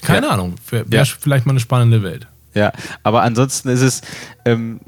keine 0.02 0.26
ja. 0.26 0.32
Ahnung, 0.32 0.54
wäre 0.70 0.84
ja. 0.90 1.04
vielleicht 1.04 1.46
mal 1.46 1.52
eine 1.52 1.60
spannende 1.60 2.02
Welt. 2.02 2.28
Ja, 2.54 2.72
aber 3.02 3.22
ansonsten 3.22 3.68
ist 3.68 3.80
es, 3.80 4.02
ähm, 4.44 4.80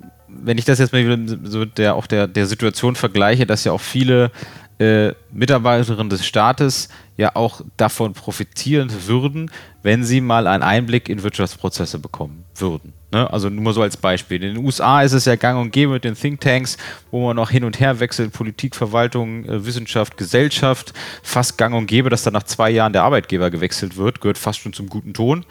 wenn 0.42 0.58
ich 0.58 0.64
das 0.64 0.78
jetzt 0.78 0.92
mal 0.92 1.04
wieder 1.04 1.38
so 1.44 1.64
der, 1.64 1.94
auch 1.94 2.06
der, 2.06 2.26
der 2.26 2.46
Situation 2.46 2.94
vergleiche, 2.96 3.46
dass 3.46 3.64
ja 3.64 3.72
auch 3.72 3.80
viele 3.80 4.30
äh, 4.78 5.12
Mitarbeiterinnen 5.32 6.10
des 6.10 6.26
Staates 6.26 6.88
ja 7.16 7.34
auch 7.34 7.62
davon 7.78 8.12
profitieren 8.12 8.90
würden, 9.06 9.50
wenn 9.82 10.04
sie 10.04 10.20
mal 10.20 10.46
einen 10.46 10.62
Einblick 10.62 11.08
in 11.08 11.22
Wirtschaftsprozesse 11.22 11.98
bekommen 11.98 12.44
würden. 12.54 12.92
Ne? 13.10 13.32
Also 13.32 13.48
nur 13.48 13.72
so 13.72 13.80
als 13.80 13.96
Beispiel. 13.96 14.42
In 14.42 14.54
den 14.54 14.64
USA 14.64 15.00
ist 15.00 15.12
es 15.12 15.24
ja 15.24 15.36
gang 15.36 15.58
und 15.58 15.70
gäbe 15.70 15.92
mit 15.92 16.04
den 16.04 16.14
Thinktanks, 16.14 16.76
wo 17.10 17.26
man 17.26 17.36
noch 17.36 17.50
hin 17.50 17.64
und 17.64 17.80
her 17.80 18.00
wechselt, 18.00 18.34
Politik, 18.34 18.76
Verwaltung, 18.76 19.46
äh, 19.46 19.64
Wissenschaft, 19.64 20.18
Gesellschaft, 20.18 20.92
fast 21.22 21.56
gang 21.56 21.74
und 21.74 21.86
gäbe, 21.86 22.10
dass 22.10 22.24
dann 22.24 22.34
nach 22.34 22.42
zwei 22.42 22.68
Jahren 22.68 22.92
der 22.92 23.04
Arbeitgeber 23.04 23.50
gewechselt 23.50 23.96
wird, 23.96 24.20
gehört 24.20 24.36
fast 24.36 24.58
schon 24.58 24.74
zum 24.74 24.88
guten 24.88 25.14
Ton. 25.14 25.46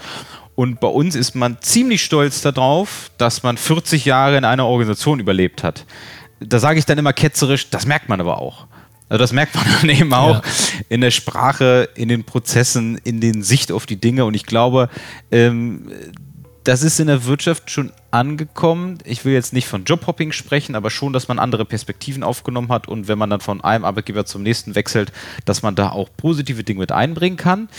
Und 0.56 0.80
bei 0.80 0.88
uns 0.88 1.16
ist 1.16 1.36
man 1.36 1.58
ziemlich 1.62 2.04
stolz 2.04 2.42
darauf, 2.42 3.12
dass 3.18 3.44
man 3.44 3.58
40 3.58 4.06
Jahre 4.06 4.38
in 4.38 4.46
einer 4.46 4.66
Organisation 4.66 5.20
überlebt 5.20 5.64
hat. 5.64 5.86
Da 6.40 6.60
sage 6.60 6.80
ich 6.80 6.86
dann 6.86 6.98
immer 6.98 7.14
ketzerisch, 7.14 7.70
das 7.70 7.86
merkt 7.86 8.10
man 8.10 8.22
aber 8.22 8.40
auch. 8.40 8.68
Also 9.10 9.22
das 9.22 9.34
merkt 9.34 9.56
man 9.56 9.66
dann 9.82 9.90
eben 9.90 10.14
auch 10.14 10.44
ja. 10.44 10.52
in 10.90 11.02
der 11.02 11.12
Sprache, 11.12 11.90
in 11.96 12.08
den 12.08 12.24
Prozessen, 12.24 12.98
in 13.04 13.20
den 13.20 13.44
Sicht 13.44 13.72
auf 13.72 13.86
die 13.86 13.98
Dinge. 13.98 14.26
Und 14.26 14.34
ich 14.34 14.46
glaube, 14.46 14.90
ähm, 15.32 15.92
das 16.64 16.82
ist 16.82 17.00
in 17.00 17.08
der 17.08 17.26
Wirtschaft 17.26 17.70
schon 17.70 17.92
angekommen. 18.10 18.98
Ich 19.06 19.24
will 19.24 19.34
jetzt 19.34 19.54
nicht 19.54 19.68
von 19.68 19.84
Jobhopping 19.84 20.32
sprechen, 20.32 20.76
aber 20.76 20.90
schon, 20.90 21.14
dass 21.14 21.28
man 21.28 21.38
andere 21.38 21.64
Perspektiven 21.64 22.24
aufgenommen 22.24 22.70
hat 22.70 22.88
und 22.88 23.08
wenn 23.08 23.20
man 23.20 23.30
dann 23.30 23.40
von 23.40 23.62
einem 23.62 23.86
Arbeitgeber 23.86 24.26
zum 24.26 24.42
nächsten 24.42 24.74
wechselt, 24.74 25.12
dass 25.46 25.62
man 25.62 25.76
da 25.76 25.90
auch 25.90 26.10
positive 26.18 26.64
Dinge 26.64 26.80
mit 26.80 26.92
einbringen 26.92 27.38
kann 27.38 27.70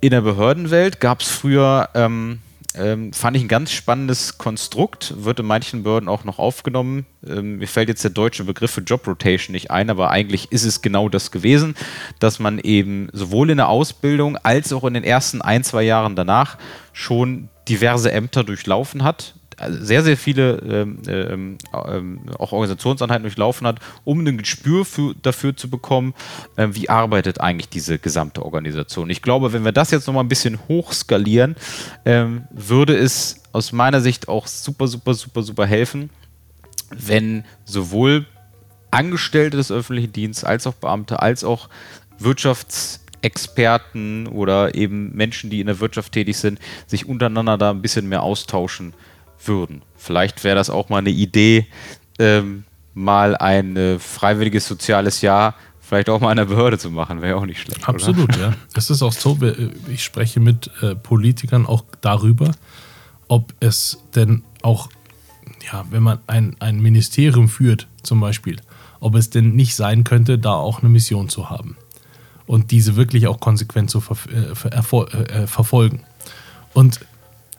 in 0.00 0.10
der 0.10 0.20
Behördenwelt 0.20 1.00
gab 1.00 1.20
es 1.20 1.28
früher, 1.28 1.88
ähm, 1.94 2.40
ähm, 2.74 3.12
fand 3.12 3.36
ich 3.36 3.42
ein 3.42 3.48
ganz 3.48 3.72
spannendes 3.72 4.38
Konstrukt, 4.38 5.14
wird 5.24 5.40
in 5.40 5.46
manchen 5.46 5.82
Behörden 5.82 6.08
auch 6.08 6.24
noch 6.24 6.38
aufgenommen. 6.38 7.06
Ähm, 7.26 7.58
mir 7.58 7.66
fällt 7.66 7.88
jetzt 7.88 8.04
der 8.04 8.10
deutsche 8.10 8.44
Begriff 8.44 8.70
für 8.70 8.82
Job 8.82 9.06
Rotation 9.06 9.52
nicht 9.52 9.70
ein, 9.70 9.90
aber 9.90 10.10
eigentlich 10.10 10.52
ist 10.52 10.64
es 10.64 10.82
genau 10.82 11.08
das 11.08 11.30
gewesen, 11.30 11.74
dass 12.20 12.38
man 12.38 12.58
eben 12.58 13.08
sowohl 13.12 13.50
in 13.50 13.56
der 13.56 13.68
Ausbildung 13.68 14.36
als 14.36 14.72
auch 14.72 14.84
in 14.84 14.94
den 14.94 15.04
ersten 15.04 15.42
ein, 15.42 15.64
zwei 15.64 15.82
Jahren 15.82 16.14
danach 16.14 16.58
schon 16.92 17.48
diverse 17.68 18.12
Ämter 18.12 18.44
durchlaufen 18.44 19.02
hat, 19.02 19.34
sehr, 19.66 20.02
sehr 20.02 20.16
viele 20.16 20.58
ähm, 20.58 20.98
ähm, 21.08 21.58
ähm, 21.72 22.20
auch 22.38 22.52
Organisationseinheiten 22.52 23.24
durchlaufen 23.24 23.66
hat, 23.66 23.80
um 24.04 24.24
ein 24.24 24.38
Gespür 24.38 24.84
für, 24.84 25.16
dafür 25.20 25.56
zu 25.56 25.68
bekommen, 25.68 26.14
äh, 26.56 26.68
wie 26.70 26.88
arbeitet 26.88 27.40
eigentlich 27.40 27.68
diese 27.68 27.98
gesamte 27.98 28.44
Organisation. 28.44 29.10
Ich 29.10 29.22
glaube, 29.22 29.52
wenn 29.52 29.64
wir 29.64 29.72
das 29.72 29.90
jetzt 29.90 30.06
nochmal 30.06 30.22
ein 30.24 30.28
bisschen 30.28 30.60
hochskalieren, 30.68 31.56
ähm, 32.04 32.44
würde 32.50 32.96
es 32.96 33.42
aus 33.52 33.72
meiner 33.72 34.00
Sicht 34.00 34.28
auch 34.28 34.46
super, 34.46 34.86
super, 34.86 35.14
super, 35.14 35.42
super 35.42 35.66
helfen, 35.66 36.10
wenn 36.90 37.44
sowohl 37.64 38.26
Angestellte 38.90 39.56
des 39.56 39.70
öffentlichen 39.70 40.12
Dienstes 40.12 40.42
als 40.44 40.66
auch 40.66 40.74
Beamte 40.74 41.20
als 41.20 41.44
auch 41.44 41.68
Wirtschaftsexperten 42.18 44.26
oder 44.28 44.74
eben 44.74 45.14
Menschen, 45.14 45.50
die 45.50 45.60
in 45.60 45.66
der 45.66 45.80
Wirtschaft 45.80 46.12
tätig 46.12 46.38
sind, 46.38 46.58
sich 46.86 47.06
untereinander 47.06 47.58
da 47.58 47.70
ein 47.70 47.82
bisschen 47.82 48.08
mehr 48.08 48.22
austauschen 48.22 48.94
würden. 49.44 49.82
Vielleicht 49.96 50.44
wäre 50.44 50.56
das 50.56 50.70
auch 50.70 50.88
mal 50.88 50.98
eine 50.98 51.10
Idee, 51.10 51.66
ähm, 52.18 52.64
mal 52.94 53.36
ein 53.36 53.76
äh, 53.76 53.98
freiwilliges 53.98 54.66
soziales 54.66 55.20
Jahr 55.20 55.54
vielleicht 55.88 56.10
auch 56.10 56.20
mal 56.20 56.30
in 56.32 56.36
der 56.36 56.44
Behörde 56.44 56.78
zu 56.78 56.90
machen, 56.90 57.22
wäre 57.22 57.36
auch 57.36 57.46
nicht 57.46 57.60
schlecht. 57.60 57.88
Absolut, 57.88 58.36
oder? 58.36 58.50
ja. 58.50 58.54
Es 58.74 58.90
ist 58.90 59.02
auch 59.02 59.12
so, 59.12 59.38
äh, 59.40 59.70
ich 59.88 60.04
spreche 60.04 60.38
mit 60.38 60.70
äh, 60.82 60.94
Politikern 60.94 61.64
auch 61.66 61.84
darüber, 62.02 62.50
ob 63.26 63.54
es 63.60 63.98
denn 64.14 64.44
auch, 64.62 64.90
ja, 65.72 65.86
wenn 65.90 66.02
man 66.02 66.18
ein, 66.26 66.56
ein 66.60 66.80
Ministerium 66.80 67.48
führt, 67.48 67.88
zum 68.02 68.20
Beispiel, 68.20 68.60
ob 69.00 69.14
es 69.14 69.30
denn 69.30 69.54
nicht 69.54 69.74
sein 69.76 70.04
könnte, 70.04 70.38
da 70.38 70.52
auch 70.52 70.80
eine 70.80 70.90
Mission 70.90 71.30
zu 71.30 71.48
haben 71.48 71.76
und 72.46 72.70
diese 72.70 72.96
wirklich 72.96 73.26
auch 73.26 73.40
konsequent 73.40 73.90
zu 73.90 74.00
ver 74.00 74.16
äh, 74.30 75.42
äh, 75.42 75.46
verfolgen. 75.46 76.02
Und 76.74 77.00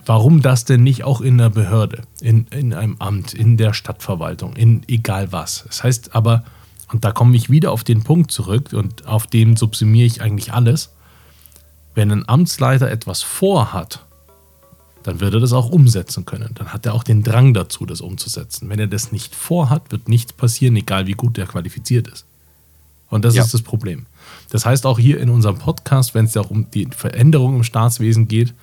Warum 0.06 0.42
das 0.42 0.66
denn 0.66 0.84
nicht 0.84 1.04
auch 1.04 1.22
in 1.22 1.38
der 1.38 1.50
Behörde, 1.50 2.04
in, 2.20 2.48
in 2.48 2.74
einem 2.74 2.96
Amt, 3.00 3.34
in 3.34 3.58
der 3.58 3.74
Stadtverwaltung, 3.74 4.56
in 4.56 4.84
egal 4.88 5.32
was? 5.32 5.66
Das 5.68 5.84
heißt 5.84 6.16
aber, 6.16 6.44
und 6.92 7.06
da 7.06 7.12
komme 7.12 7.36
ich 7.36 7.50
wieder 7.50 7.72
auf 7.72 7.84
den 7.84 8.04
Punkt 8.04 8.32
zurück 8.32 8.74
und 8.74 9.06
auf 9.06 9.28
den 9.28 9.56
subsumiere 9.56 10.08
ich 10.08 10.22
eigentlich 10.22 10.54
alles, 10.54 10.90
wenn 11.94 12.12
ein 12.12 12.28
Amtsleiter 12.28 12.90
etwas 12.90 13.22
vorhat, 13.22 14.06
dann 15.04 15.20
wird 15.20 15.34
er 15.34 15.40
das 15.40 15.54
auch 15.54 15.70
umsetzen 15.70 16.26
können. 16.26 16.52
Dann 16.56 16.74
hat 16.74 16.86
er 16.86 16.94
auch 16.94 17.04
den 17.04 17.24
Drang 17.24 17.54
dazu, 17.54 17.86
das 17.86 18.02
umzusetzen. 18.02 18.70
Wenn 18.70 18.80
er 18.80 18.88
das 18.88 19.12
nicht 19.12 19.36
vorhat, 19.36 19.92
wird 19.92 20.10
nichts 20.10 20.34
passieren, 20.34 20.76
egal 20.76 21.08
wie 21.08 21.14
gut 21.14 21.38
er 21.38 21.46
qualifiziert 21.46 22.08
ist. 22.08 22.26
Und 23.10 23.26
das 23.26 23.36
ja. 23.36 23.44
ist 23.44 23.54
das 23.54 23.62
Problem. 23.62 24.06
Das 24.50 24.66
heißt 24.66 24.86
auch 24.86 25.00
hier 25.00 25.20
in 25.20 25.30
unserem 25.30 25.58
Podcast, 25.58 26.14
wenn 26.14 26.26
es 26.26 26.34
ja 26.34 26.42
auch 26.42 26.52
um 26.52 26.70
die 26.72 26.88
Veränderung 26.96 27.56
im 27.56 27.64
Staatswesen 27.64 28.28
geht, 28.28 28.54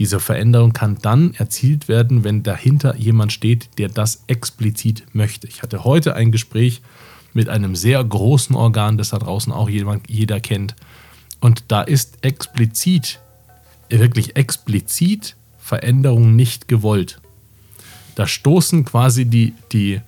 diese 0.00 0.18
Veränderung 0.18 0.72
kann 0.72 0.96
dann 1.02 1.34
erzielt 1.34 1.86
werden, 1.86 2.24
wenn 2.24 2.42
dahinter 2.42 2.96
jemand 2.96 3.34
steht, 3.34 3.68
der 3.76 3.90
das 3.90 4.24
explizit 4.28 5.04
möchte. 5.12 5.46
Ich 5.46 5.62
hatte 5.62 5.84
heute 5.84 6.16
ein 6.16 6.32
Gespräch 6.32 6.80
mit 7.34 7.50
einem 7.50 7.76
sehr 7.76 8.02
großen 8.02 8.56
Organ, 8.56 8.96
das 8.96 9.10
da 9.10 9.18
draußen 9.18 9.52
auch 9.52 9.68
jemand, 9.68 10.08
jeder 10.08 10.40
kennt. 10.40 10.74
Und 11.38 11.64
da 11.68 11.82
ist 11.82 12.24
explizit, 12.24 13.20
wirklich 13.90 14.36
explizit 14.36 15.36
Veränderung 15.58 16.34
nicht 16.34 16.66
gewollt. 16.66 17.20
Da 18.14 18.26
stoßen 18.26 18.86
quasi 18.86 19.26
die, 19.26 19.52
die, 19.70 20.00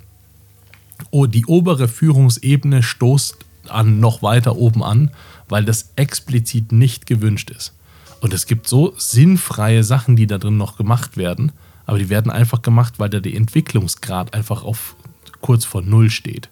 oh, 1.11 1.27
die 1.27 1.45
obere 1.45 1.87
Führungsebene 1.87 2.83
stoßt 2.83 3.37
an 3.69 4.01
noch 4.01 4.23
weiter 4.23 4.57
oben 4.57 4.83
an, 4.83 5.11
weil 5.51 5.67
das 5.67 5.93
explizit 5.97 6.73
nicht 6.73 7.05
gewünscht 7.05 7.51
ist. 7.51 7.75
Und 8.23 8.33
es 8.33 8.47
gibt 8.47 8.69
so 8.69 8.95
sinnfreie 8.97 9.83
Sachen, 9.83 10.15
die 10.15 10.29
da 10.29 10.39
drin 10.39 10.57
noch 10.57 10.77
gemacht 10.77 11.17
werden, 11.17 11.51
aber 11.87 11.99
die 11.99 12.09
werden 12.09 12.31
einfach 12.31 12.63
gemacht, 12.63 12.95
weil 12.99 13.11
da 13.11 13.19
der 13.19 13.35
Entwicklungsgrad 13.35 14.33
einfach 14.33 14.63
auf 14.63 14.95
kurz 15.41 15.65
vor 15.65 15.83
Null 15.83 16.09
steht. 16.09 16.49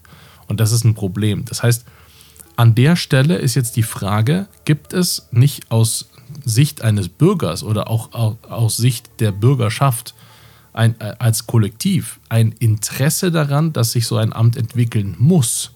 Und 0.49 0.59
das 0.59 0.73
ist 0.73 0.83
ein 0.83 0.95
Problem. 0.95 1.45
Das 1.45 1.63
heißt, 1.63 1.85
an 2.57 2.75
der 2.75 2.97
Stelle 2.97 3.37
ist 3.37 3.55
jetzt 3.55 3.77
die 3.77 3.85
Frage, 3.85 4.49
gibt 4.65 4.93
es 4.93 5.29
nicht 5.31 5.71
aus 5.71 6.11
Sicht 6.45 6.83
eines 6.83 7.09
Bürgers 7.09 7.63
oder 7.63 7.89
auch 7.89 8.13
aus 8.43 8.77
Sicht 8.77 9.09
der 9.21 9.31
Bürgerschaft 9.31 10.15
ein, 10.73 11.01
äh, 11.01 11.15
als 11.21 11.47
Kollektiv 11.47 12.19
ein 12.29 12.51
Interesse 12.59 13.31
daran, 13.31 13.73
dass 13.73 13.93
sich 13.93 14.09
so 14.09 14.17
ein 14.17 14.33
Amt 14.33 14.57
entwickeln 14.57 15.15
muss? 15.21 15.71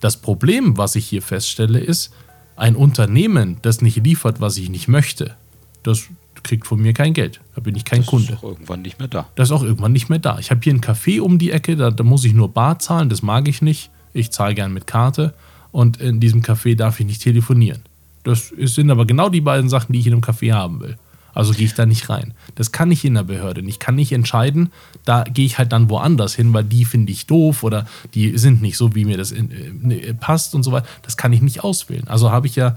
Das 0.00 0.16
Problem, 0.16 0.78
was 0.78 0.96
ich 0.96 1.06
hier 1.06 1.20
feststelle, 1.20 1.80
ist, 1.80 2.14
ein 2.58 2.76
Unternehmen, 2.76 3.58
das 3.62 3.80
nicht 3.80 4.04
liefert, 4.04 4.40
was 4.40 4.56
ich 4.56 4.68
nicht 4.68 4.88
möchte, 4.88 5.34
das 5.82 6.08
kriegt 6.42 6.66
von 6.66 6.80
mir 6.80 6.92
kein 6.92 7.14
Geld. 7.14 7.40
Da 7.54 7.60
bin 7.60 7.74
ich 7.74 7.84
kein 7.84 8.00
das 8.00 8.08
Kunde. 8.08 8.26
Das 8.26 8.36
ist 8.36 8.44
auch 8.44 8.50
irgendwann 8.50 8.82
nicht 8.82 8.98
mehr 8.98 9.08
da. 9.08 9.28
Das 9.34 9.48
ist 9.48 9.52
auch 9.52 9.62
irgendwann 9.62 9.92
nicht 9.92 10.08
mehr 10.08 10.18
da. 10.18 10.38
Ich 10.38 10.50
habe 10.50 10.60
hier 10.62 10.72
einen 10.72 10.82
Café 10.82 11.20
um 11.20 11.38
die 11.38 11.50
Ecke, 11.50 11.76
da, 11.76 11.90
da 11.90 12.04
muss 12.04 12.24
ich 12.24 12.34
nur 12.34 12.48
Bar 12.48 12.78
zahlen, 12.78 13.08
das 13.08 13.22
mag 13.22 13.48
ich 13.48 13.62
nicht. 13.62 13.90
Ich 14.12 14.30
zahle 14.30 14.54
gern 14.54 14.72
mit 14.72 14.86
Karte 14.86 15.34
und 15.72 16.00
in 16.00 16.20
diesem 16.20 16.42
Café 16.42 16.74
darf 16.74 17.00
ich 17.00 17.06
nicht 17.06 17.22
telefonieren. 17.22 17.82
Das 18.24 18.48
sind 18.48 18.90
aber 18.90 19.06
genau 19.06 19.28
die 19.28 19.40
beiden 19.40 19.68
Sachen, 19.68 19.92
die 19.92 20.00
ich 20.00 20.06
in 20.06 20.12
einem 20.12 20.22
Café 20.22 20.52
haben 20.52 20.80
will. 20.80 20.98
Also 21.38 21.52
gehe 21.52 21.66
ich 21.66 21.74
da 21.74 21.86
nicht 21.86 22.10
rein. 22.10 22.34
Das 22.56 22.72
kann 22.72 22.90
ich 22.90 23.04
in 23.04 23.14
der 23.14 23.22
Behörde 23.22 23.62
nicht. 23.62 23.74
Ich 23.74 23.78
kann 23.78 23.94
nicht 23.94 24.10
entscheiden, 24.10 24.72
da 25.04 25.22
gehe 25.22 25.46
ich 25.46 25.56
halt 25.56 25.70
dann 25.70 25.88
woanders 25.88 26.34
hin, 26.34 26.52
weil 26.52 26.64
die 26.64 26.84
finde 26.84 27.12
ich 27.12 27.26
doof 27.26 27.62
oder 27.62 27.86
die 28.14 28.36
sind 28.38 28.60
nicht 28.60 28.76
so, 28.76 28.96
wie 28.96 29.04
mir 29.04 29.16
das 29.16 29.30
äh, 29.30 30.14
passt 30.14 30.56
und 30.56 30.64
so 30.64 30.72
weiter. 30.72 30.88
Das 31.02 31.16
kann 31.16 31.32
ich 31.32 31.40
nicht 31.40 31.62
auswählen. 31.62 32.08
Also 32.08 32.32
habe 32.32 32.48
ich 32.48 32.56
ja 32.56 32.76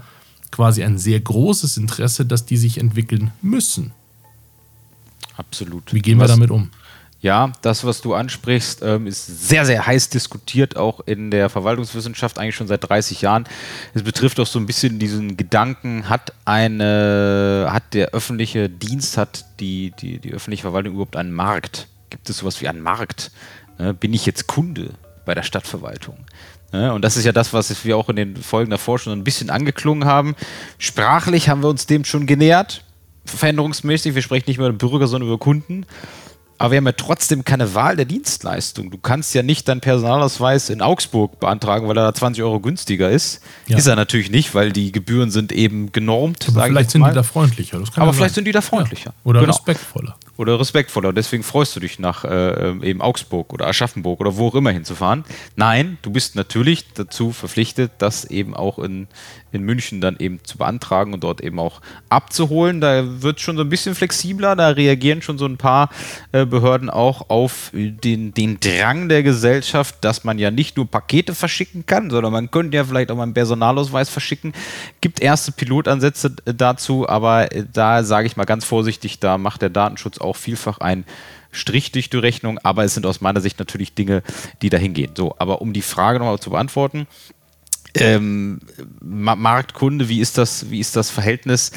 quasi 0.52 0.84
ein 0.84 0.96
sehr 0.96 1.18
großes 1.18 1.76
Interesse, 1.76 2.24
dass 2.24 2.46
die 2.46 2.56
sich 2.56 2.78
entwickeln 2.78 3.32
müssen. 3.42 3.90
Absolut. 5.36 5.92
Wie 5.92 6.00
gehen 6.00 6.18
wir 6.18 6.28
damit 6.28 6.52
um? 6.52 6.70
Ja, 7.22 7.52
das, 7.62 7.84
was 7.84 8.00
du 8.00 8.14
ansprichst, 8.14 8.82
ähm, 8.82 9.06
ist 9.06 9.48
sehr, 9.48 9.64
sehr 9.64 9.86
heiß 9.86 10.08
diskutiert, 10.08 10.76
auch 10.76 10.98
in 11.06 11.30
der 11.30 11.48
Verwaltungswissenschaft, 11.50 12.36
eigentlich 12.36 12.56
schon 12.56 12.66
seit 12.66 12.88
30 12.88 13.22
Jahren. 13.22 13.44
Es 13.94 14.02
betrifft 14.02 14.40
auch 14.40 14.46
so 14.46 14.58
ein 14.58 14.66
bisschen 14.66 14.98
diesen 14.98 15.36
Gedanken, 15.36 16.08
hat 16.08 16.32
eine, 16.44 17.68
hat 17.70 17.94
der 17.94 18.08
öffentliche 18.08 18.68
Dienst, 18.68 19.16
hat 19.18 19.44
die, 19.60 19.92
die, 20.00 20.18
die 20.18 20.32
öffentliche 20.32 20.62
Verwaltung 20.62 20.94
überhaupt 20.94 21.14
einen 21.14 21.32
Markt? 21.32 21.86
Gibt 22.10 22.28
es 22.28 22.38
sowas 22.38 22.60
wie 22.60 22.66
einen 22.66 22.80
Markt? 22.80 23.30
Ne? 23.78 23.94
Bin 23.94 24.12
ich 24.12 24.26
jetzt 24.26 24.48
Kunde 24.48 24.90
bei 25.24 25.36
der 25.36 25.44
Stadtverwaltung? 25.44 26.16
Ne? 26.72 26.92
Und 26.92 27.02
das 27.02 27.16
ist 27.16 27.24
ja 27.24 27.30
das, 27.30 27.52
was 27.52 27.84
wir 27.84 27.96
auch 27.96 28.08
in 28.08 28.16
den 28.16 28.36
Folgen 28.36 28.72
davor 28.72 28.98
schon 28.98 29.12
ein 29.12 29.22
bisschen 29.22 29.48
angeklungen 29.48 30.06
haben. 30.06 30.34
Sprachlich 30.76 31.48
haben 31.48 31.62
wir 31.62 31.68
uns 31.68 31.86
dem 31.86 32.04
schon 32.04 32.26
genähert, 32.26 32.84
veränderungsmäßig. 33.26 34.16
Wir 34.16 34.22
sprechen 34.22 34.46
nicht 34.48 34.58
mehr 34.58 34.70
über 34.70 34.76
Bürger, 34.76 35.06
sondern 35.06 35.28
über 35.28 35.38
Kunden. 35.38 35.86
Aber 36.62 36.70
wir 36.70 36.76
haben 36.76 36.86
ja 36.86 36.92
trotzdem 36.92 37.44
keine 37.44 37.74
Wahl 37.74 37.96
der 37.96 38.04
Dienstleistung. 38.04 38.92
Du 38.92 38.98
kannst 38.98 39.34
ja 39.34 39.42
nicht 39.42 39.66
deinen 39.66 39.80
Personalausweis 39.80 40.70
in 40.70 40.80
Augsburg 40.80 41.40
beantragen, 41.40 41.88
weil 41.88 41.98
er 41.98 42.04
da 42.04 42.14
20 42.14 42.40
Euro 42.44 42.60
günstiger 42.60 43.10
ist. 43.10 43.40
Ja. 43.66 43.78
Ist 43.78 43.88
er 43.88 43.96
natürlich 43.96 44.30
nicht, 44.30 44.54
weil 44.54 44.70
die 44.70 44.92
Gebühren 44.92 45.32
sind 45.32 45.50
eben 45.50 45.90
genormt. 45.90 46.46
Aber 46.48 46.62
vielleicht 46.66 46.92
sind 46.92 47.04
die 47.04 47.12
da 47.12 47.24
freundlicher. 47.24 47.78
Aber 47.78 48.06
ja 48.06 48.12
vielleicht 48.12 48.16
sein. 48.20 48.34
sind 48.34 48.44
die 48.44 48.52
da 48.52 48.60
freundlicher. 48.60 49.12
Oder 49.24 49.40
genau. 49.40 49.52
respektvoller 49.52 50.14
oder 50.36 50.58
respektvoller. 50.58 51.12
Deswegen 51.12 51.42
freust 51.42 51.76
du 51.76 51.80
dich 51.80 51.98
nach 51.98 52.24
äh, 52.24 52.72
eben 52.82 53.02
Augsburg 53.02 53.52
oder 53.52 53.66
Aschaffenburg 53.66 54.20
oder 54.20 54.36
wo 54.36 54.48
auch 54.48 54.54
immer 54.54 54.70
hinzufahren. 54.70 55.24
Nein, 55.56 55.98
du 56.02 56.10
bist 56.10 56.36
natürlich 56.36 56.86
dazu 56.94 57.32
verpflichtet, 57.32 57.92
das 57.98 58.24
eben 58.24 58.54
auch 58.54 58.78
in, 58.78 59.08
in 59.52 59.62
München 59.62 60.00
dann 60.00 60.16
eben 60.18 60.40
zu 60.42 60.56
beantragen 60.56 61.12
und 61.12 61.22
dort 61.22 61.42
eben 61.42 61.58
auch 61.58 61.80
abzuholen. 62.08 62.80
Da 62.80 63.22
wird 63.22 63.40
schon 63.40 63.56
so 63.56 63.62
ein 63.62 63.68
bisschen 63.68 63.94
flexibler, 63.94 64.56
da 64.56 64.68
reagieren 64.68 65.20
schon 65.20 65.36
so 65.36 65.44
ein 65.44 65.58
paar 65.58 65.90
äh, 66.32 66.46
Behörden 66.46 66.88
auch 66.88 67.28
auf 67.28 67.70
den, 67.74 68.32
den 68.32 68.58
Drang 68.58 69.10
der 69.10 69.22
Gesellschaft, 69.22 69.96
dass 70.00 70.24
man 70.24 70.38
ja 70.38 70.50
nicht 70.50 70.76
nur 70.76 70.86
Pakete 70.86 71.34
verschicken 71.34 71.84
kann, 71.84 72.08
sondern 72.08 72.32
man 72.32 72.50
könnte 72.50 72.76
ja 72.76 72.84
vielleicht 72.84 73.10
auch 73.10 73.16
mal 73.16 73.24
einen 73.24 73.34
Personalausweis 73.34 74.08
verschicken. 74.08 74.54
Gibt 75.02 75.20
erste 75.20 75.52
Pilotansätze 75.52 76.34
dazu, 76.46 77.06
aber 77.06 77.52
äh, 77.52 77.66
da 77.70 78.02
sage 78.02 78.26
ich 78.26 78.36
mal 78.36 78.44
ganz 78.44 78.64
vorsichtig, 78.64 79.20
da 79.20 79.36
macht 79.36 79.60
der 79.60 79.70
Datenschutz 79.70 80.21
auch 80.22 80.36
vielfach 80.36 80.78
ein 80.78 81.04
Strich 81.50 81.90
durch 81.90 82.08
die 82.08 82.16
Rechnung, 82.16 82.58
aber 82.58 82.84
es 82.84 82.94
sind 82.94 83.04
aus 83.06 83.20
meiner 83.20 83.40
Sicht 83.40 83.58
natürlich 83.58 83.94
Dinge, 83.94 84.22
die 84.62 84.70
dahin 84.70 84.94
gehen. 84.94 85.12
So, 85.16 85.34
aber 85.38 85.60
um 85.60 85.72
die 85.72 85.82
Frage 85.82 86.18
nochmal 86.18 86.38
zu 86.38 86.50
beantworten, 86.50 87.06
ähm, 87.94 88.60
Marktkunde, 89.00 90.08
wie 90.08 90.20
ist 90.20 90.38
das, 90.38 90.70
wie 90.70 90.80
ist 90.80 90.96
das 90.96 91.10
Verhältnis? 91.10 91.72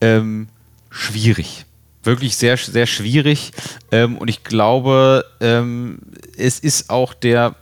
Ähm, 0.00 0.48
schwierig. 0.90 1.66
Wirklich 2.02 2.36
sehr, 2.36 2.56
sehr 2.56 2.86
schwierig. 2.86 3.52
Ähm, 3.90 4.16
und 4.16 4.28
ich 4.28 4.44
glaube, 4.44 5.24
ähm, 5.40 5.98
es 6.36 6.58
ist 6.58 6.90
auch 6.90 7.14
der 7.14 7.54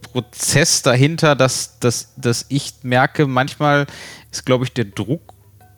Prozess 0.00 0.82
dahinter, 0.82 1.36
dass, 1.36 1.78
dass, 1.78 2.14
dass 2.16 2.46
ich 2.48 2.72
merke, 2.82 3.26
manchmal 3.26 3.86
ist, 4.32 4.46
glaube 4.46 4.64
ich, 4.64 4.72
der 4.72 4.86
Druck 4.86 5.34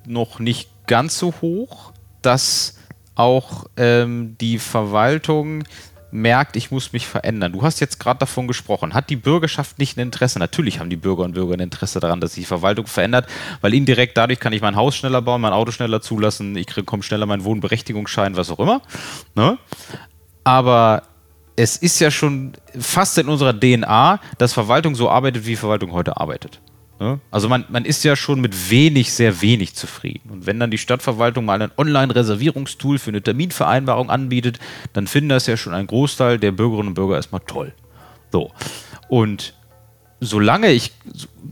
noch 0.07 0.39
nicht 0.39 0.71
ganz 0.87 1.19
so 1.19 1.35
hoch, 1.41 1.93
dass 2.23 2.79
auch 3.19 3.67
ähm, 3.77 4.37
die 4.41 4.59
Verwaltung 4.59 5.65
merkt, 6.11 6.57
ich 6.57 6.71
muss 6.71 6.93
mich 6.93 7.07
verändern. 7.07 7.53
Du 7.53 7.63
hast 7.63 7.81
jetzt 7.81 8.01
gerade 8.01 8.21
davon 8.21 8.47
gesprochen. 8.47 8.95
Hat 8.95 9.11
die 9.11 9.17
Bürgerschaft 9.17 9.79
nicht 9.79 9.97
ein 9.97 10.01
Interesse? 10.01 10.39
Natürlich 10.39 10.81
haben 10.81 10.89
die 10.89 10.97
Bürger 10.97 11.25
und 11.25 11.35
Bürger 11.35 11.55
ein 11.55 11.61
Interesse 11.61 12.01
daran, 12.01 12.21
dass 12.21 12.35
sich 12.35 12.45
die 12.45 12.49
Verwaltung 12.49 12.87
verändert, 12.87 13.29
weil 13.61 13.75
indirekt 13.75 14.17
dadurch 14.17 14.41
kann 14.41 14.53
ich 14.53 14.63
mein 14.63 14.77
Haus 14.77 14.97
schneller 14.97 15.21
bauen, 15.21 15.41
mein 15.41 15.53
Auto 15.53 15.71
schneller 15.71 16.01
zulassen, 16.01 16.57
ich 16.57 16.67
komme 16.87 17.03
schneller 17.03 17.27
meinen 17.27 17.45
Wohnberechtigungsschein, 17.45 18.37
was 18.37 18.51
auch 18.51 18.59
immer. 18.59 18.81
Ne? 19.35 19.59
Aber 20.45 21.03
es 21.57 21.77
ist 21.77 21.99
ja 22.01 22.11
schon 22.11 22.53
fast 22.79 23.19
in 23.19 23.29
unserer 23.29 23.59
DNA, 23.59 24.21
dass 24.39 24.53
Verwaltung 24.53 24.95
so 24.95 25.11
arbeitet, 25.11 25.45
wie 25.45 25.57
Verwaltung 25.57 25.93
heute 25.93 26.17
arbeitet. 26.17 26.61
Ne? 27.01 27.21
Also 27.31 27.49
man, 27.49 27.65
man 27.69 27.85
ist 27.85 28.03
ja 28.05 28.17
schon 28.17 28.41
mit 28.41 28.71
wenig, 28.71 29.13
sehr 29.13 29.41
wenig 29.41 29.75
zufrieden. 29.75 30.31
Und 30.31 30.47
wenn 30.47 30.59
dann 30.59 30.71
die 30.71 30.79
Stadtverwaltung 30.79 31.45
mal 31.45 31.63
ein 31.63 31.71
Online-Reservierungstool 31.77 32.99
für 32.99 33.11
eine 33.11 33.23
Terminvereinbarung 33.23 34.11
anbietet, 34.11 34.59
dann 34.93 35.07
finden 35.07 35.29
das 35.29 35.47
ja 35.47 35.57
schon 35.57 35.75
ein 35.75 35.87
Großteil 35.87 36.39
der 36.39 36.53
Bürgerinnen 36.53 36.89
und 36.89 36.95
Bürger 36.95 37.17
erstmal 37.17 37.43
toll. 37.47 37.73
So. 38.33 38.51
Und 39.09 39.55
solange 40.21 40.71
ich, 40.71 40.93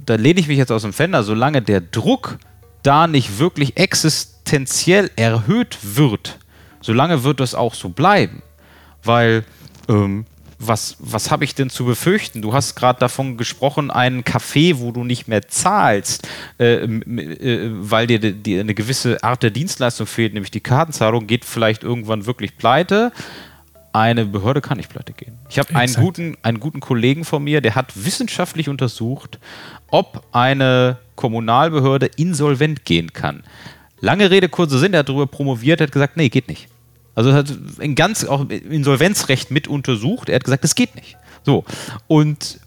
da 0.04 0.16
lehne 0.16 0.40
ich 0.40 0.48
mich 0.48 0.58
jetzt 0.58 0.72
aus 0.72 0.82
dem 0.82 0.92
Fender, 0.92 1.22
solange 1.22 1.62
der 1.62 1.80
Druck 1.80 2.38
da 2.82 3.06
nicht 3.06 3.38
wirklich 3.38 3.76
existenziell 3.76 5.10
erhöht 5.16 5.78
wird, 5.82 6.38
solange 6.80 7.22
wird 7.24 7.40
das 7.40 7.54
auch 7.54 7.74
so 7.74 7.88
bleiben. 7.88 8.42
Weil 9.02 9.44
ähm, 9.88 10.26
was, 10.58 10.96
was 10.98 11.30
habe 11.30 11.44
ich 11.44 11.54
denn 11.54 11.70
zu 11.70 11.84
befürchten? 11.84 12.42
Du 12.42 12.52
hast 12.52 12.74
gerade 12.76 12.98
davon 12.98 13.36
gesprochen, 13.36 13.90
einen 13.90 14.22
Café, 14.22 14.78
wo 14.78 14.90
du 14.90 15.04
nicht 15.04 15.28
mehr 15.28 15.48
zahlst, 15.48 16.26
äh, 16.58 16.84
äh, 16.84 17.70
weil 17.72 18.06
dir 18.06 18.18
die, 18.18 18.58
eine 18.58 18.74
gewisse 18.74 19.22
Art 19.22 19.42
der 19.42 19.50
Dienstleistung 19.50 20.06
fehlt, 20.06 20.34
nämlich 20.34 20.50
die 20.50 20.60
Kartenzahlung, 20.60 21.26
geht 21.26 21.44
vielleicht 21.44 21.82
irgendwann 21.84 22.26
wirklich 22.26 22.56
pleite. 22.56 23.12
Eine 23.92 24.26
Behörde 24.26 24.60
kann 24.60 24.76
nicht 24.76 24.90
pleite 24.90 25.12
gehen. 25.12 25.38
Ich 25.48 25.58
habe 25.58 25.74
einen 25.74 25.94
guten, 25.94 26.36
einen 26.42 26.60
guten 26.60 26.80
Kollegen 26.80 27.24
von 27.24 27.42
mir, 27.42 27.60
der 27.60 27.74
hat 27.74 27.92
wissenschaftlich 27.94 28.68
untersucht, 28.68 29.38
ob 29.88 30.22
eine 30.32 30.98
Kommunalbehörde 31.14 32.06
insolvent 32.16 32.84
gehen 32.84 33.12
kann. 33.12 33.42
Lange 34.00 34.30
Rede, 34.30 34.48
kurzer 34.50 34.78
Sinn, 34.78 34.92
der 34.92 34.98
hat 35.00 35.08
darüber 35.08 35.26
promoviert, 35.26 35.80
hat 35.80 35.92
gesagt, 35.92 36.16
nee, 36.16 36.28
geht 36.28 36.48
nicht. 36.48 36.68
Also 37.16 37.32
hat 37.32 37.52
ein 37.80 37.96
ganz 37.96 38.24
auch 38.24 38.48
Insolvenzrecht 38.48 39.50
mit 39.50 39.66
untersucht. 39.66 40.28
Er 40.28 40.36
hat 40.36 40.44
gesagt, 40.44 40.62
das 40.62 40.76
geht 40.76 40.94
nicht. 40.94 41.16
So. 41.44 41.64
Und 42.06 42.60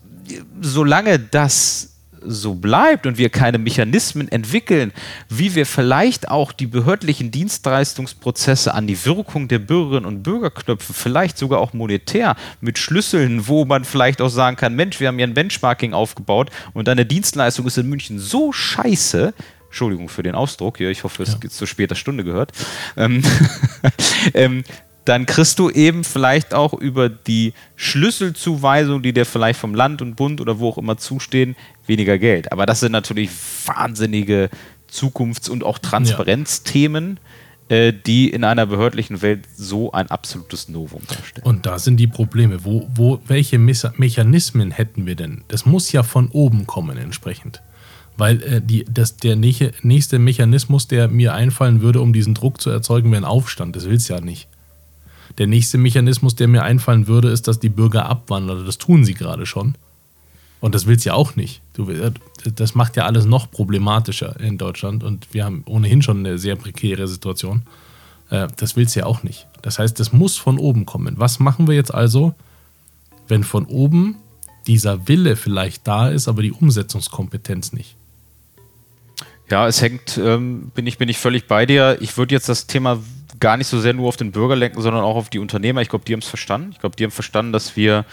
solange 0.60 1.20
das 1.20 1.90
so 2.26 2.56
bleibt 2.56 3.06
und 3.06 3.18
wir 3.18 3.30
keine 3.30 3.58
Mechanismen 3.58 4.28
entwickeln, 4.30 4.92
wie 5.30 5.56
wir 5.56 5.66
vielleicht 5.66 6.30
auch 6.30 6.52
die 6.52 6.68
behördlichen 6.68 7.32
Dienstleistungsprozesse 7.32 8.74
an 8.74 8.88
die 8.88 9.06
Wirkung 9.06 9.48
der 9.48 9.60
Bürgerinnen 9.60 10.06
und 10.06 10.24
Bürger 10.24 10.50
knüpfen, 10.50 10.96
vielleicht 10.96 11.38
sogar 11.38 11.60
auch 11.60 11.74
monetär 11.74 12.36
mit 12.62 12.78
Schlüsseln, 12.78 13.48
wo 13.48 13.66
man 13.66 13.86
vielleicht 13.86 14.22
auch 14.22 14.30
sagen 14.30 14.58
kann, 14.58 14.76
Mensch, 14.76 15.00
wir 15.00 15.08
haben 15.08 15.18
hier 15.18 15.28
ein 15.28 15.34
Benchmarking 15.34 15.94
aufgebaut 15.94 16.50
und 16.74 16.88
deine 16.88 17.06
Dienstleistung 17.06 17.66
ist 17.68 17.78
in 17.78 17.88
München 17.88 18.20
so 18.20 18.52
scheiße, 18.52 19.34
Entschuldigung 19.70 20.10
für 20.10 20.24
den 20.24 20.36
Ausdruck 20.36 20.78
hier, 20.78 20.90
ich 20.90 21.04
hoffe, 21.04 21.24
es 21.24 21.38
ja. 21.42 21.50
zu 21.50 21.66
später 21.66 21.96
Stunde 21.96 22.24
gehört, 22.24 22.52
ähm, 22.98 23.24
ähm, 24.34 24.64
dann 25.06 25.26
kriegst 25.26 25.58
du 25.58 25.70
eben 25.70 26.04
vielleicht 26.04 26.54
auch 26.54 26.74
über 26.74 27.10
die 27.10 27.54
Schlüsselzuweisung, 27.76 29.02
die 29.02 29.14
dir 29.14 29.26
vielleicht 29.26 29.60
vom 29.60 29.74
Land 29.74 30.02
und 30.02 30.16
Bund 30.16 30.40
oder 30.40 30.60
wo 30.60 30.70
auch 30.70 30.78
immer 30.78 30.98
zustehen, 30.98 31.56
weniger 31.88 32.20
Geld. 32.20 32.52
Aber 32.52 32.66
das 32.66 32.82
sind 32.82 32.92
natürlich 32.92 33.32
wahnsinnige 33.66 34.50
Zukunfts- 34.92 35.50
und 35.50 35.64
auch 35.64 35.80
Transparenzthemen, 35.80 37.20
ja. 37.70 37.76
äh, 37.76 37.94
die 37.94 38.30
in 38.30 38.44
einer 38.44 38.66
behördlichen 38.66 39.22
Welt 39.22 39.46
so 39.56 39.92
ein 39.92 40.12
absolutes 40.12 40.70
Novum 40.70 41.02
darstellen. 41.08 41.46
Und 41.46 41.66
da 41.66 41.80
sind 41.80 41.98
die 41.98 42.08
Probleme. 42.08 42.64
Wo, 42.64 42.88
wo, 42.94 43.20
welche 43.26 43.58
Mechanismen 43.58 44.72
hätten 44.72 45.06
wir 45.06 45.16
denn? 45.16 45.44
Das 45.48 45.66
muss 45.66 45.92
ja 45.92 46.04
von 46.04 46.30
oben 46.30 46.68
kommen 46.68 46.98
entsprechend. 46.98 47.62
Weil 48.20 48.44
äh, 48.44 48.62
die, 48.62 48.84
das, 48.84 49.16
der 49.16 49.38
nächste 49.38 50.20
Mechanismus, 50.20 50.88
der 50.88 51.08
mir 51.08 51.34
einfallen 51.34 51.80
würde, 51.80 52.02
um 52.02 52.12
diesen 52.12 52.34
Druck 52.34 52.60
zu 52.60 52.70
erzeugen, 52.70 53.12
wäre 53.12 53.22
ein 53.22 53.26
Aufstand. 53.26 53.78
Das 53.78 53.86
will 53.86 53.96
es 53.96 54.10
ja 54.10 54.20
nicht. 54.20 54.50
Der 55.38 55.48
nächste 55.48 55.78
Mechanismus, 55.78 56.36
der 56.36 56.50
mir 56.50 56.64
einfallen 56.64 57.08
würde, 57.08 57.30
ist, 57.30 57.48
dass 57.48 57.62
die 57.62 57.70
Bürger 57.70 58.08
abwandern. 58.08 58.66
Das 58.66 58.78
tun 58.78 59.06
sie 59.06 59.14
gerade 59.14 59.46
schon. 59.46 59.76
Und 60.60 60.76
das 60.76 60.86
will 60.86 60.98
es 60.98 61.06
ja 61.06 61.14
auch 61.14 61.38
nicht. 61.38 61.62
Du, 61.72 61.90
äh, 61.90 62.12
das 62.56 62.76
macht 62.76 62.98
ja 62.98 63.06
alles 63.06 63.24
noch 63.24 63.50
problematischer 63.50 64.38
in 64.42 64.58
Deutschland. 64.58 65.06
Und 65.06 65.34
wir 65.34 65.46
haben 65.46 65.64
ohnehin 65.66 66.02
schon 66.02 66.20
eine 66.20 66.38
sehr 66.38 66.58
prekäre 66.58 67.08
Situation. 67.08 67.62
Äh, 68.30 68.50
das 68.58 68.76
will 68.76 68.86
es 68.86 68.96
ja 68.96 69.06
auch 69.06 69.24
nicht. 69.24 69.48
Das 69.62 69.80
heißt, 69.80 69.98
das 69.98 70.12
muss 70.12 70.36
von 70.36 70.60
oben 70.60 70.86
kommen. 70.86 71.16
Was 71.18 71.40
machen 71.40 71.70
wir 71.70 71.76
jetzt 71.76 71.94
also, 71.94 72.36
wenn 73.30 73.46
von 73.46 73.66
oben 73.66 74.18
dieser 74.68 75.08
Wille 75.08 75.38
vielleicht 75.38 75.88
da 75.88 76.10
ist, 76.10 76.28
aber 76.28 76.42
die 76.42 76.52
Umsetzungskompetenz 76.52 77.72
nicht? 77.72 77.96
Ja, 79.52 79.68
es 79.68 79.82
hängt, 79.82 80.18
ähm, 80.18 80.72
bin, 80.76 80.86
ich, 80.88 80.98
bin 80.98 81.10
ich 81.10 81.18
völlig 81.18 81.48
bei 81.48 81.66
dir. 81.66 81.98
Ich 82.02 82.18
würde 82.18 82.36
jetzt 82.36 82.50
das 82.50 82.68
Thema 82.68 83.00
gar 83.40 83.58
nicht 83.58 83.68
so 83.68 83.80
sehr 83.80 83.94
nur 83.94 84.08
auf 84.08 84.18
den 84.18 84.32
Bürger 84.32 84.56
lenken, 84.56 84.82
sondern 84.82 85.04
auch 85.04 85.16
auf 85.16 85.30
die 85.30 85.40
Unternehmer. 85.40 85.82
Ich 85.82 85.90
glaube, 85.90 86.06
die 86.06 86.14
haben 86.14 86.20
es 86.20 86.28
verstanden. 86.28 86.70
Ich 86.74 86.80
glaube, 86.80 86.96
die 86.96 87.04
haben 87.04 87.12
verstanden, 87.12 87.52
dass 87.54 87.76
wir 87.76 88.06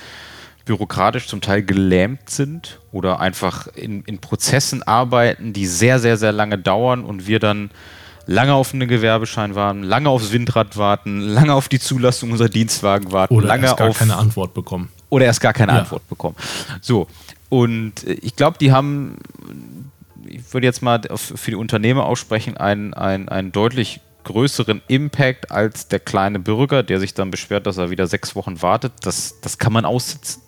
bürokratisch 0.65 1.27
zum 1.29 1.41
Teil 1.41 1.63
gelähmt 1.63 2.29
sind 2.31 2.81
oder 2.91 3.21
einfach 3.21 3.67
in, 3.69 4.03
in 4.03 4.19
Prozessen 4.19 4.83
arbeiten, 4.83 5.53
die 5.53 5.67
sehr, 5.67 5.99
sehr, 6.01 6.17
sehr 6.17 6.33
lange 6.33 6.59
dauern 6.59 7.05
und 7.05 7.27
wir 7.27 7.39
dann 7.39 7.71
lange 8.27 8.53
auf 8.55 8.75
einen 8.75 8.89
Gewerbeschein 8.89 9.55
warten, 9.55 9.85
lange 9.85 10.09
aufs 10.09 10.33
Windrad 10.33 10.77
warten, 10.77 11.21
lange 11.21 11.55
auf 11.55 11.69
die 11.69 11.79
Zulassung 11.79 12.33
unserer 12.33 12.49
Dienstwagen 12.49 13.13
warten, 13.13 13.35
Oder 13.35 13.47
lange 13.47 13.67
erst 13.67 13.77
gar 13.77 13.89
auf 13.91 13.99
keine 13.99 14.17
Antwort 14.17 14.55
bekommen. 14.55 14.89
oder 15.11 15.27
erst 15.27 15.41
gar 15.41 15.53
keine 15.53 15.73
Ja. 15.73 15.79
Antwort 15.81 16.09
bekommen. 16.09 16.35
So, 16.81 17.07
und 17.49 18.03
äh, 18.05 18.15
ich 18.15 18.35
glaube, 18.35 18.59
die 18.59 18.73
haben, 18.73 19.19
ich 20.29 20.53
würde 20.53 20.67
jetzt 20.67 20.83
mal 20.83 21.01
für 21.17 21.51
die 21.51 21.57
Unternehmer 21.57 22.05
aussprechen, 22.07 22.57
einen, 22.57 22.95
einen, 22.95 23.29
einen 23.29 23.53
deutlich 23.53 24.01
größeren 24.25 24.83
Impact 24.89 25.51
als 25.53 25.89
der 25.89 26.01
kleine 26.01 26.39
Bürger, 26.39 26.83
der 26.83 26.99
sich 26.99 27.15
dann 27.15 27.31
beschwert, 27.31 27.67
dass 27.67 27.79
er 27.79 27.91
wieder 27.91 28.07
sechs 28.07 28.35
Wochen 28.35 28.61
wartet. 28.61 28.93
Das, 29.03 29.41
das 29.41 29.59
kann 29.59 29.73
man 29.73 29.85
aussitzen. 29.85 30.43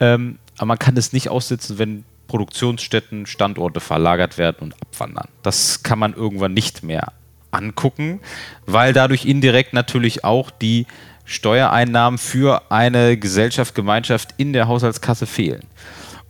Ähm, 0.00 0.38
aber 0.58 0.66
man 0.66 0.78
kann 0.78 0.96
es 0.96 1.12
nicht 1.12 1.30
aussitzen, 1.30 1.78
wenn 1.78 2.04
Produktionsstätten, 2.26 3.26
Standorte 3.26 3.80
verlagert 3.80 4.38
werden 4.38 4.56
und 4.60 4.74
abwandern. 4.82 5.28
Das 5.42 5.82
kann 5.82 5.98
man 5.98 6.14
irgendwann 6.14 6.52
nicht 6.52 6.82
mehr 6.82 7.12
angucken, 7.50 8.20
weil 8.66 8.92
dadurch 8.92 9.24
indirekt 9.24 9.72
natürlich 9.72 10.24
auch 10.24 10.50
die 10.50 10.86
Steuereinnahmen 11.24 12.18
für 12.18 12.70
eine 12.70 13.16
Gesellschaft, 13.16 13.74
Gemeinschaft 13.74 14.34
in 14.36 14.52
der 14.52 14.68
Haushaltskasse 14.68 15.26
fehlen. 15.26 15.62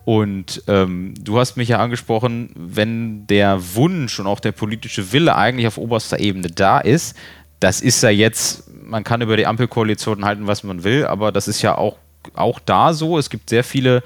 Und 0.04 0.62
ähm, 0.68 1.14
du 1.18 1.38
hast 1.38 1.56
mich 1.56 1.68
ja 1.68 1.78
angesprochen, 1.78 2.50
wenn 2.54 3.26
der 3.26 3.74
Wunsch 3.74 4.20
und 4.20 4.26
auch 4.26 4.40
der 4.40 4.52
politische 4.52 5.12
Wille 5.12 5.34
eigentlich 5.34 5.66
auf 5.66 5.78
oberster 5.78 6.20
Ebene 6.20 6.48
da 6.48 6.78
ist, 6.78 7.16
das 7.60 7.80
ist 7.80 8.02
ja 8.02 8.10
jetzt, 8.10 8.64
man 8.84 9.04
kann 9.04 9.22
über 9.22 9.38
die 9.38 9.46
Ampelkoalition 9.46 10.24
halten, 10.24 10.46
was 10.46 10.64
man 10.64 10.84
will, 10.84 11.06
aber 11.06 11.32
das 11.32 11.48
ist 11.48 11.62
ja 11.62 11.78
auch, 11.78 11.96
auch 12.34 12.58
da 12.58 12.92
so. 12.92 13.18
Es 13.18 13.30
gibt 13.30 13.48
sehr 13.48 13.64
viele 13.64 14.02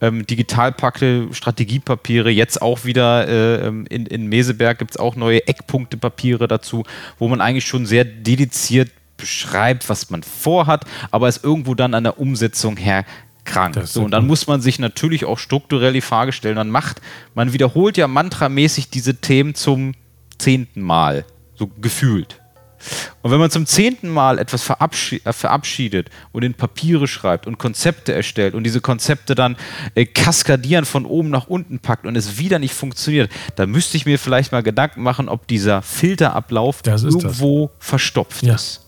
ähm, 0.00 0.24
Digitalpakte, 0.24 1.28
Strategiepapiere, 1.32 2.30
jetzt 2.30 2.62
auch 2.62 2.84
wieder 2.84 3.26
äh, 3.26 3.66
ähm, 3.66 3.86
in, 3.90 4.06
in 4.06 4.26
Meseberg 4.28 4.78
gibt 4.78 4.92
es 4.92 4.96
auch 4.96 5.16
neue 5.16 5.46
Eckpunktepapiere 5.48 6.46
dazu, 6.46 6.84
wo 7.18 7.26
man 7.26 7.40
eigentlich 7.40 7.66
schon 7.66 7.86
sehr 7.86 8.04
dediziert 8.04 8.90
beschreibt, 9.16 9.88
was 9.88 10.10
man 10.10 10.22
vorhat, 10.22 10.84
aber 11.10 11.28
es 11.28 11.42
irgendwo 11.42 11.74
dann 11.74 11.94
an 11.94 12.04
der 12.04 12.18
Umsetzung 12.18 12.76
her 12.76 13.04
krank. 13.50 13.76
So, 13.84 14.02
und 14.02 14.10
dann 14.10 14.26
muss 14.26 14.46
man 14.46 14.60
sich 14.60 14.78
natürlich 14.78 15.24
auch 15.24 15.38
strukturell 15.38 15.92
die 15.92 16.00
Frage 16.00 16.32
stellen, 16.32 16.56
dann 16.56 16.70
macht, 16.70 17.00
man 17.34 17.52
wiederholt 17.52 17.96
ja 17.96 18.08
mantramäßig 18.08 18.90
diese 18.90 19.16
Themen 19.16 19.54
zum 19.54 19.94
zehnten 20.38 20.80
Mal, 20.80 21.24
so 21.54 21.66
gefühlt. 21.80 22.40
Und 23.22 23.30
wenn 23.30 23.38
man 23.38 23.50
zum 23.50 23.66
zehnten 23.66 24.08
Mal 24.08 24.38
etwas 24.38 24.62
äh, 24.70 25.32
verabschiedet 25.32 26.08
und 26.32 26.42
in 26.42 26.54
Papiere 26.54 27.06
schreibt 27.06 27.46
und 27.46 27.58
Konzepte 27.58 28.14
erstellt 28.14 28.54
und 28.54 28.64
diese 28.64 28.80
Konzepte 28.80 29.34
dann 29.34 29.56
äh, 29.94 30.06
kaskadieren 30.06 30.86
von 30.86 31.04
oben 31.04 31.28
nach 31.28 31.46
unten 31.46 31.78
packt 31.78 32.06
und 32.06 32.16
es 32.16 32.38
wieder 32.38 32.58
nicht 32.58 32.72
funktioniert, 32.74 33.30
dann 33.56 33.70
müsste 33.70 33.98
ich 33.98 34.06
mir 34.06 34.18
vielleicht 34.18 34.52
mal 34.52 34.62
Gedanken 34.62 35.02
machen, 35.02 35.28
ob 35.28 35.46
dieser 35.46 35.82
Filterablauf 35.82 36.78
ist 36.78 36.86
das. 36.86 37.02
irgendwo 37.02 37.70
verstopft 37.78 38.42
Ja. 38.42 38.54
ist. 38.54 38.86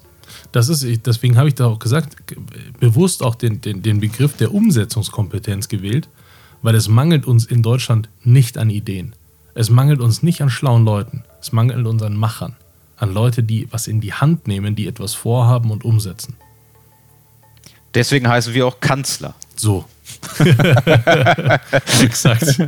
Das 0.53 0.69
ist, 0.69 1.07
deswegen 1.07 1.37
habe 1.38 1.49
ich 1.49 1.55
da 1.55 1.67
auch 1.67 1.79
gesagt, 1.79 2.17
bewusst 2.79 3.23
auch 3.23 3.35
den, 3.35 3.61
den, 3.62 3.83
den 3.83 4.01
Begriff 4.01 4.37
der 4.37 4.53
Umsetzungskompetenz 4.53 5.69
gewählt, 5.69 6.09
weil 6.61 6.75
es 6.75 6.88
mangelt 6.88 7.27
uns 7.27 7.47
in 7.47 7.62
Deutschland 7.62 8.09
nicht 8.23 8.59
an 8.59 8.69
Ideen. 8.71 9.15
Es 9.55 9.71
mangelt 9.71 10.01
uns 10.01 10.23
nicht 10.23 10.43
an 10.43 10.51
schlauen 10.51 10.85
Leuten. 10.85 11.25
Es 11.41 11.53
mangelt 11.53 11.87
uns 11.87 12.03
an 12.03 12.15
Machern. 12.17 12.57
An 12.97 13.12
Leute, 13.12 13.43
die 13.43 13.67
was 13.71 13.88
in 13.88 14.01
die 14.01 14.12
Hand 14.12 14.47
nehmen, 14.47 14.77
die 14.77 14.87
etwas 14.87 15.15
vorhaben 15.15 15.71
und 15.71 15.85
umsetzen. 15.85 16.37
Deswegen 17.95 18.29
heißen 18.29 18.55
wir 18.55 18.67
auch 18.67 18.81
Kanzler. 18.81 19.35
So. 19.57 19.85
Exakt. 22.03 22.59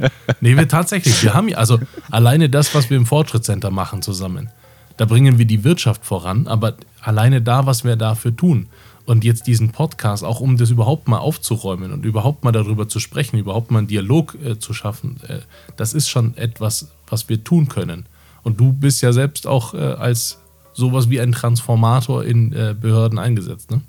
Nee, 0.41 0.57
wir 0.57 0.69
tatsächlich, 0.69 1.23
wir 1.23 1.35
haben 1.35 1.49
ja, 1.49 1.59
also 1.59 1.79
alleine 2.11 2.51
das, 2.51 2.75
was 2.75 2.91
wir 2.91 2.97
im 2.97 3.07
Fortschrittscenter 3.07 3.71
machen 3.71 4.03
zusammen, 4.03 4.51
da 4.97 5.05
bringen 5.05 5.39
wir 5.39 5.45
die 5.45 5.65
Wirtschaft 5.65 6.05
voran, 6.05 6.47
aber 6.47 6.75
alleine 7.01 7.43
da, 7.43 7.67
was 7.67 7.85
wir 7.85 7.97
dafür 7.97 8.37
tun. 8.37 8.69
Und 9.07 9.23
jetzt 9.23 9.47
diesen 9.47 9.71
Podcast, 9.71 10.25
auch 10.25 10.41
um 10.41 10.57
das 10.57 10.71
überhaupt 10.71 11.09
mal 11.09 11.19
aufzuräumen 11.19 11.93
und 11.93 12.07
überhaupt 12.07 12.43
mal 12.43 12.53
darüber 12.53 12.89
zu 12.89 13.01
sprechen, 13.01 13.37
überhaupt 13.37 13.71
mal 13.71 13.81
einen 13.81 13.87
Dialog 13.87 14.35
äh, 14.43 14.59
zu 14.59 14.73
schaffen, 14.73 15.21
äh, 15.29 15.41
das 15.77 15.93
ist 15.93 16.09
schon 16.09 16.37
etwas, 16.39 16.89
was 17.07 17.29
wir 17.29 17.45
tun 17.45 17.69
können. 17.69 18.07
Und 18.43 18.61
du 18.61 18.73
bist 18.73 19.03
ja 19.03 19.13
selbst 19.13 19.47
auch 19.47 19.75
äh, 19.75 19.79
als 19.79 20.39
sowas 20.73 21.11
wie 21.11 21.21
ein 21.21 21.33
Transformator 21.33 22.25
in 22.25 22.53
äh, 22.53 22.75
Behörden 22.79 23.19
eingesetzt, 23.19 23.71
ne? 23.71 23.83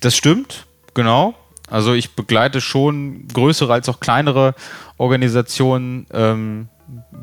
Das 0.00 0.16
stimmt, 0.16 0.66
genau. 0.94 1.34
Also 1.70 1.92
ich 1.92 2.14
begleite 2.14 2.60
schon 2.60 3.28
größere 3.28 3.72
als 3.72 3.88
auch 3.88 4.00
kleinere 4.00 4.54
Organisationen 4.96 6.06
ähm, 6.12 6.68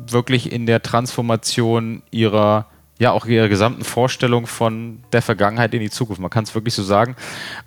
wirklich 0.08 0.52
in 0.52 0.66
der 0.66 0.82
Transformation 0.82 2.02
ihrer, 2.10 2.66
ja 2.98 3.12
auch 3.12 3.26
ihrer 3.26 3.48
gesamten 3.48 3.84
Vorstellung 3.84 4.46
von 4.46 5.00
der 5.12 5.22
Vergangenheit 5.22 5.74
in 5.74 5.80
die 5.80 5.90
Zukunft. 5.90 6.20
Man 6.20 6.30
kann 6.30 6.44
es 6.44 6.54
wirklich 6.54 6.74
so 6.74 6.82
sagen. 6.82 7.14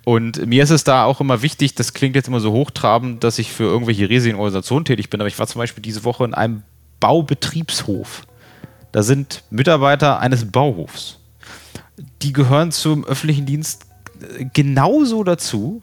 Und 0.04 0.44
mir 0.46 0.62
ist 0.62 0.70
es 0.70 0.84
da 0.84 1.04
auch 1.04 1.20
immer 1.20 1.42
wichtig, 1.42 1.74
das 1.74 1.94
klingt 1.94 2.16
jetzt 2.16 2.28
immer 2.28 2.40
so 2.40 2.52
hochtrabend, 2.52 3.22
dass 3.22 3.38
ich 3.38 3.52
für 3.52 3.64
irgendwelche 3.64 4.08
riesigen 4.08 4.36
Organisationen 4.36 4.84
tätig 4.84 5.08
bin, 5.10 5.20
aber 5.20 5.28
ich 5.28 5.38
war 5.38 5.46
zum 5.46 5.60
Beispiel 5.60 5.82
diese 5.82 6.04
Woche 6.04 6.24
in 6.24 6.34
einem 6.34 6.62
Baubetriebshof. 6.98 8.22
Da 8.92 9.02
sind 9.02 9.44
Mitarbeiter 9.50 10.18
eines 10.18 10.50
Bauhofs. 10.50 11.18
Die 12.22 12.32
gehören 12.32 12.72
zum 12.72 13.04
öffentlichen 13.04 13.46
Dienst 13.46 13.86
äh, 14.38 14.46
genauso 14.52 15.22
dazu 15.22 15.82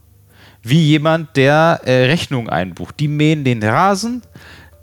wie 0.61 0.81
jemand, 0.81 1.37
der 1.37 1.81
äh, 1.85 2.05
Rechnungen 2.07 2.49
einbucht. 2.49 2.99
Die 2.99 3.07
mähen 3.07 3.45
den 3.45 3.63
Rasen, 3.63 4.21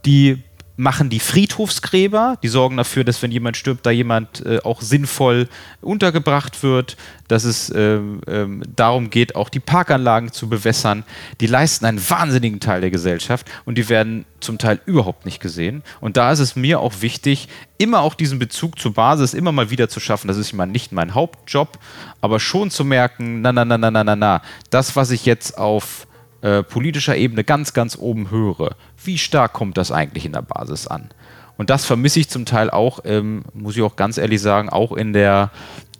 die 0.06 0.42
machen 0.76 1.08
die 1.08 1.20
Friedhofsgräber, 1.20 2.36
die 2.42 2.48
sorgen 2.48 2.76
dafür, 2.76 3.04
dass 3.04 3.22
wenn 3.22 3.30
jemand 3.30 3.56
stirbt, 3.56 3.86
da 3.86 3.90
jemand 3.90 4.44
äh, 4.44 4.58
auch 4.64 4.82
sinnvoll 4.82 5.48
untergebracht 5.80 6.62
wird, 6.64 6.96
dass 7.28 7.44
es 7.44 7.72
ähm, 7.74 8.20
ähm, 8.26 8.62
darum 8.74 9.10
geht, 9.10 9.36
auch 9.36 9.48
die 9.48 9.60
Parkanlagen 9.60 10.32
zu 10.32 10.48
bewässern. 10.48 11.04
Die 11.40 11.46
leisten 11.46 11.86
einen 11.86 12.10
wahnsinnigen 12.10 12.58
Teil 12.58 12.80
der 12.80 12.90
Gesellschaft 12.90 13.46
und 13.64 13.78
die 13.78 13.88
werden 13.88 14.24
zum 14.40 14.58
Teil 14.58 14.80
überhaupt 14.84 15.24
nicht 15.24 15.40
gesehen. 15.40 15.84
Und 16.00 16.16
da 16.16 16.32
ist 16.32 16.40
es 16.40 16.56
mir 16.56 16.80
auch 16.80 17.00
wichtig, 17.00 17.48
immer 17.78 18.00
auch 18.00 18.14
diesen 18.14 18.40
Bezug 18.40 18.78
zur 18.78 18.94
Basis 18.94 19.32
immer 19.32 19.52
mal 19.52 19.70
wieder 19.70 19.88
zu 19.88 20.00
schaffen. 20.00 20.26
Das 20.26 20.36
ist 20.36 20.52
immer 20.52 20.66
nicht 20.66 20.90
mein 20.90 21.14
Hauptjob, 21.14 21.78
aber 22.20 22.40
schon 22.40 22.70
zu 22.70 22.84
merken, 22.84 23.42
na, 23.42 23.52
na, 23.52 23.64
na, 23.64 23.78
na, 23.78 23.90
na, 23.90 24.04
na, 24.04 24.16
na, 24.16 24.42
das, 24.70 24.96
was 24.96 25.12
ich 25.12 25.24
jetzt 25.24 25.56
auf 25.56 26.06
äh, 26.44 26.62
politischer 26.62 27.16
Ebene 27.16 27.42
ganz, 27.42 27.72
ganz 27.72 27.96
oben 27.96 28.30
höre, 28.30 28.76
wie 29.02 29.16
stark 29.16 29.54
kommt 29.54 29.78
das 29.78 29.90
eigentlich 29.90 30.26
in 30.26 30.32
der 30.32 30.42
Basis 30.42 30.86
an? 30.86 31.08
Und 31.56 31.70
das 31.70 31.86
vermisse 31.86 32.20
ich 32.20 32.28
zum 32.28 32.44
Teil 32.44 32.68
auch, 32.68 33.00
ähm, 33.06 33.44
muss 33.54 33.76
ich 33.76 33.82
auch 33.82 33.96
ganz 33.96 34.18
ehrlich 34.18 34.42
sagen, 34.42 34.68
auch 34.68 34.92
in 34.92 35.14
der 35.14 35.50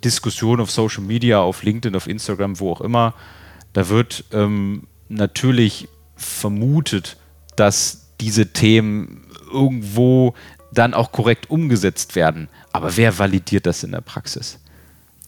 Diskussion 0.05 0.61
auf 0.61 0.71
Social 0.71 1.03
Media, 1.03 1.39
auf 1.39 1.63
LinkedIn, 1.63 1.97
auf 1.97 2.07
Instagram, 2.07 2.61
wo 2.61 2.73
auch 2.73 2.83
immer. 2.83 3.15
Da 3.73 3.89
wird 3.89 4.25
ähm, 4.33 4.83
natürlich 5.09 5.89
vermutet, 6.15 7.17
dass 7.57 8.11
diese 8.21 8.53
Themen 8.53 9.27
irgendwo 9.51 10.35
dann 10.73 10.93
auch 10.93 11.11
korrekt 11.11 11.49
umgesetzt 11.49 12.17
werden. 12.17 12.49
Aber 12.71 12.99
wer 12.99 13.19
validiert 13.19 13.65
das 13.65 13.83
in 13.83 13.93
der 13.93 14.03
Praxis? 14.03 14.59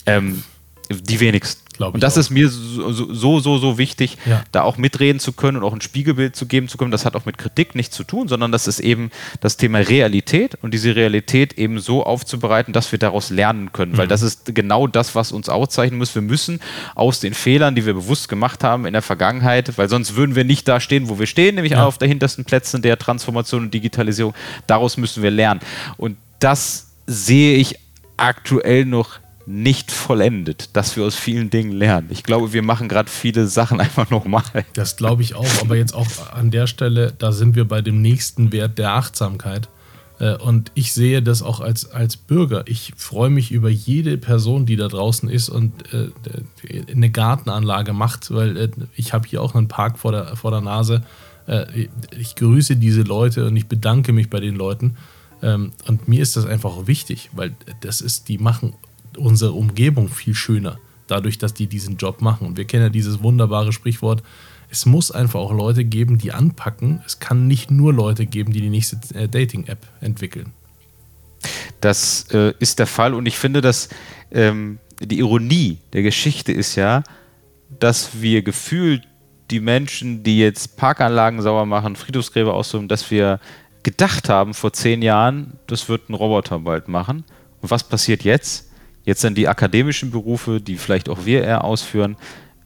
Ähm, 0.05 0.43
die 0.91 1.21
wenigsten. 1.21 1.66
Und 1.79 2.03
das 2.03 2.15
auch. 2.15 2.21
ist 2.21 2.31
mir 2.31 2.49
so, 2.49 2.93
so, 2.93 3.41
so, 3.41 3.59
so, 3.59 3.79
wichtig, 3.79 4.17
Ja. 4.27 4.43
da 4.53 4.63
auch 4.63 4.77
mitreden 4.79 5.21
zu 5.21 5.33
können 5.33 5.59
und 5.59 5.65
auch 5.65 5.73
ein 5.73 5.81
Spiegelbild 5.81 6.35
zu 6.37 6.47
geben 6.47 6.69
zu 6.69 6.79
können. 6.79 6.91
Das 6.91 7.05
hat 7.05 7.15
auch 7.17 7.25
mit 7.27 7.39
Kritik 7.39 7.75
nichts 7.75 7.95
zu 7.97 8.05
tun, 8.05 8.29
sondern 8.29 8.53
das 8.53 8.67
ist 8.67 8.81
eben 8.81 9.11
das 9.41 9.57
Thema 9.57 9.79
Realität 9.79 10.57
und 10.63 10.73
diese 10.75 10.97
Realität 10.97 11.55
eben 11.59 11.79
so 11.79 12.05
aufzubereiten, 12.05 12.73
dass 12.73 12.93
wir 12.93 12.99
daraus 12.99 13.31
lernen 13.31 13.73
können. 13.73 13.93
Mhm. 13.93 13.99
Weil 13.99 14.09
das 14.09 14.23
ist 14.23 14.55
genau 14.55 14.87
das, 14.87 15.15
was 15.15 15.33
uns 15.33 15.49
auszeichnen 15.49 15.99
muss. 15.99 16.15
Wir 16.15 16.23
müssen 16.23 16.61
aus 16.95 17.21
den 17.21 17.35
Fehlern, 17.35 17.75
die 17.75 17.85
wir 17.87 17.95
bewusst 17.95 18.29
gemacht 18.29 18.65
haben 18.65 18.87
in 18.87 18.93
der 18.93 19.03
Vergangenheit, 19.03 19.77
weil 19.79 19.89
sonst 19.89 20.17
würden 20.17 20.35
wir 20.35 20.45
nicht 20.45 20.67
da 20.69 20.81
stehen, 20.81 21.09
wo 21.09 21.19
wir 21.19 21.27
stehen, 21.27 21.55
nämlich 21.57 21.73
Ja. 21.73 21.85
auf 21.87 21.99
der 21.99 22.09
hintersten 22.09 22.45
Plätzen 22.45 22.83
der 22.83 22.99
Transformation 22.99 23.63
und 23.65 23.75
Digitalisierung. 23.75 24.35
Daraus 24.67 24.97
müssen 24.97 25.23
wir 25.23 25.31
lernen. 25.31 25.61
Und 25.97 26.17
das 26.39 26.89
sehe 27.07 27.57
ich 27.57 27.79
aktuell 28.17 28.85
noch 28.85 29.19
nicht 29.47 29.93
vollendet, 29.93 30.71
dass 30.73 30.97
wir 30.97 31.05
aus 31.05 31.15
vielen 31.15 31.51
Dingen 31.51 31.73
lernen. 31.73 32.09
Ich 32.11 32.25
glaube, 32.25 32.53
wir 32.53 32.63
machen 32.63 32.89
gerade 32.89 33.09
viele 33.09 33.47
Sachen 33.47 33.81
einfach 33.87 34.11
nochmal. 34.11 34.43
Das 34.75 34.97
glaube 34.97 35.23
ich 35.23 35.35
auch, 35.35 35.61
aber 35.61 35.77
jetzt 35.77 35.95
auch 35.95 36.33
an 36.33 36.51
der 36.51 36.67
Stelle, 36.67 37.13
da 37.17 37.33
sind 37.33 37.55
wir 37.55 37.67
bei 37.67 37.81
dem 37.81 38.03
nächsten 38.03 38.51
Wert 38.53 38.79
der 38.79 38.93
Achtsamkeit. 38.95 39.69
Äh, 40.19 40.37
Und 40.37 40.73
ich 40.75 40.93
sehe 40.93 41.23
das 41.23 41.43
auch 41.43 41.61
als, 41.61 41.91
als 41.91 42.17
Bürger. 42.17 42.65
Ich 42.67 42.95
freue 42.97 43.31
mich 43.31 43.53
über 43.53 43.69
jede 43.69 44.17
Person, 44.19 44.67
die 44.67 44.77
da 44.77 44.89
draußen 44.89 45.29
ist 45.29 45.49
und 45.49 45.73
äh, 45.93 46.09
eine 46.91 47.11
Gartenanlage 47.11 47.93
macht, 47.93 48.35
weil 48.35 48.57
äh, 48.57 48.69
ich 48.97 49.13
habe 49.13 49.29
hier 49.29 49.43
auch 49.43 49.55
einen 49.55 49.69
Park 49.69 49.99
vor 49.99 50.13
der, 50.13 50.35
vor 50.37 50.51
der 50.51 50.61
Nase. 50.61 51.03
Ich 52.19 52.35
grüße 52.35 52.75
diese 52.75 53.03
Leute 53.03 53.47
und 53.47 53.57
ich 53.57 53.69
bedanke 53.69 54.13
mich 54.13 54.29
bei 54.31 54.41
den 54.41 54.57
Leuten. 54.57 54.97
Ähm, 55.43 55.71
Und 55.87 56.09
mir 56.09 56.21
ist 56.21 56.37
das 56.37 56.45
einfach 56.45 56.89
wichtig, 56.89 57.31
weil 57.35 57.55
das 57.83 58.01
ist, 58.01 58.29
die 58.29 58.39
machen 58.39 58.73
unsere 59.17 59.53
Umgebung 59.53 60.09
viel 60.09 60.35
schöner, 60.35 60.79
dadurch, 61.07 61.39
dass 61.39 61.55
die 61.55 61.67
diesen 61.67 61.97
Job 61.97 62.21
machen. 62.21 62.47
Und 62.47 62.57
wir 62.57 62.65
kennen 62.65 62.85
ja 62.85 62.89
dieses 62.89 63.23
wunderbare 63.23 63.73
Sprichwort, 63.73 64.23
es 64.69 64.85
muss 64.85 65.11
einfach 65.11 65.41
auch 65.41 65.53
Leute 65.53 65.85
geben, 65.85 66.19
die 66.19 66.33
anpacken. 66.33 67.01
Es 67.07 67.21
kann 67.21 67.47
nicht 67.47 67.71
nur 67.71 67.93
Leute 67.93 68.27
geben, 68.27 68.53
die 68.53 68.61
die 68.61 68.71
nächste 68.71 68.99
äh, 69.15 69.29
Dating-App 69.29 69.79
entwickeln. 70.01 70.53
Das 71.81 72.27
äh, 72.33 72.53
ist 72.59 72.79
der 72.79 72.87
Fall 72.87 73.15
und 73.15 73.27
ich 73.27 73.39
finde, 73.39 73.61
dass 73.61 73.89
ähm, 74.33 74.79
die 75.01 75.19
Ironie 75.19 75.79
der 75.93 76.03
Geschichte 76.03 76.53
ist 76.53 76.75
ja, 76.75 77.05
dass 77.79 78.21
wir 78.21 78.43
gefühlt 78.43 79.07
die 79.51 79.61
Menschen, 79.61 80.23
die 80.23 80.39
jetzt 80.41 80.77
Parkanlagen 80.77 81.41
sauer 81.41 81.67
machen, 81.67 81.95
Friedhofsgräber 81.95 82.55
aussuchen, 82.55 82.89
dass 82.89 83.11
wir 83.11 83.39
gedacht 83.83 84.29
haben 84.29 84.55
vor 84.55 84.73
zehn 84.73 85.03
Jahren, 85.03 85.59
das 85.69 85.89
wird 85.89 86.09
ein 86.09 86.15
Roboter 86.15 86.59
bald 86.59 86.89
machen. 86.89 87.25
Und 87.61 87.71
was 87.71 87.85
passiert 87.85 88.25
jetzt? 88.25 88.66
Jetzt 89.07 89.23
sind 89.23 89.39
die 89.39 89.49
akademischen 89.49 90.11
Berufe, 90.11 90.61
die 90.61 90.77
vielleicht 90.77 91.09
auch 91.09 91.25
wir 91.25 91.45
eher 91.45 91.65
ausführen, 91.65 92.17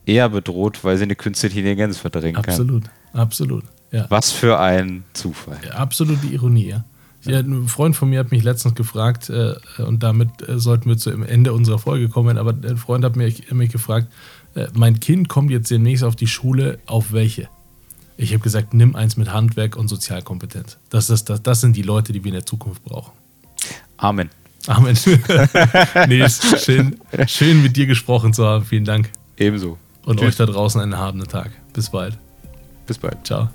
eher 0.07 0.31
bedroht, 0.31 0.83
weil 0.83 0.97
sie 0.97 1.05
eine 1.05 1.15
künstliche 1.15 1.61
Intelligenz 1.61 1.99
verdrängen 1.99 2.37
absolut, 2.37 2.85
kann. 2.85 2.91
Absolut, 3.13 3.63
absolut. 3.63 3.65
Ja. 3.93 4.07
Was 4.09 4.33
für 4.33 4.59
ein 4.59 5.05
Zufall. 5.13 5.59
Ja, 5.65 5.75
absolute 5.75 6.27
Ironie, 6.27 6.69
ja. 6.69 6.85
Ja, 7.25 7.41
ein 7.41 7.69
Freund 7.69 7.95
von 7.95 8.09
mir 8.09 8.19
hat 8.19 8.31
mich 8.31 8.43
letztens 8.43 8.75
gefragt, 8.75 9.29
äh, 9.29 9.55
und 9.83 10.03
damit 10.03 10.49
äh, 10.49 10.59
sollten 10.59 10.89
wir 10.89 10.97
zu 10.97 11.11
Ende 11.11 11.53
unserer 11.53 11.79
Folge 11.79 12.09
kommen, 12.09 12.39
aber 12.39 12.53
ein 12.53 12.79
Freund 12.79 13.05
hat 13.05 13.17
mich, 13.17 13.53
mich 13.53 13.71
gefragt, 13.71 14.09
äh, 14.55 14.69
mein 14.73 15.01
Kind 15.01 15.29
kommt 15.29 15.51
jetzt 15.51 15.71
demnächst 15.71 16.03
auf 16.03 16.17
die 16.17 16.27
Schule, 16.27 16.79
auf 16.87 17.13
welche? 17.13 17.49
Ich 18.17 18.33
habe 18.33 18.43
gesagt, 18.43 18.73
nimm 18.73 18.97
eins 18.97 19.19
mit 19.19 19.33
Handwerk 19.33 19.77
und 19.77 19.89
Sozialkompetenz. 19.89 20.79
Das, 20.89 21.11
ist, 21.11 21.29
das, 21.29 21.43
das 21.43 21.61
sind 21.61 21.77
die 21.77 21.83
Leute, 21.83 22.15
die 22.15 22.25
wir 22.25 22.31
in 22.31 22.37
der 22.37 22.47
Zukunft 22.47 22.85
brauchen. 22.85 23.13
Amen. 23.99 24.31
Amen. 24.71 24.97
nee, 26.09 26.29
schön, 26.29 27.01
schön 27.27 27.63
mit 27.63 27.77
dir 27.77 27.87
gesprochen 27.87 28.33
zu 28.33 28.47
haben. 28.47 28.65
Vielen 28.65 28.85
Dank. 28.85 29.11
Ebenso. 29.37 29.79
Und 30.05 30.21
Tschüss. 30.21 30.29
euch 30.29 30.37
da 30.37 30.47
draußen 30.47 30.81
einen 30.81 30.93
erhabenen 30.93 31.27
Tag. 31.27 31.51
Bis 31.73 31.91
bald. 31.91 32.17
Bis 32.87 32.99
bald. 32.99 33.27
Ciao. 33.27 33.51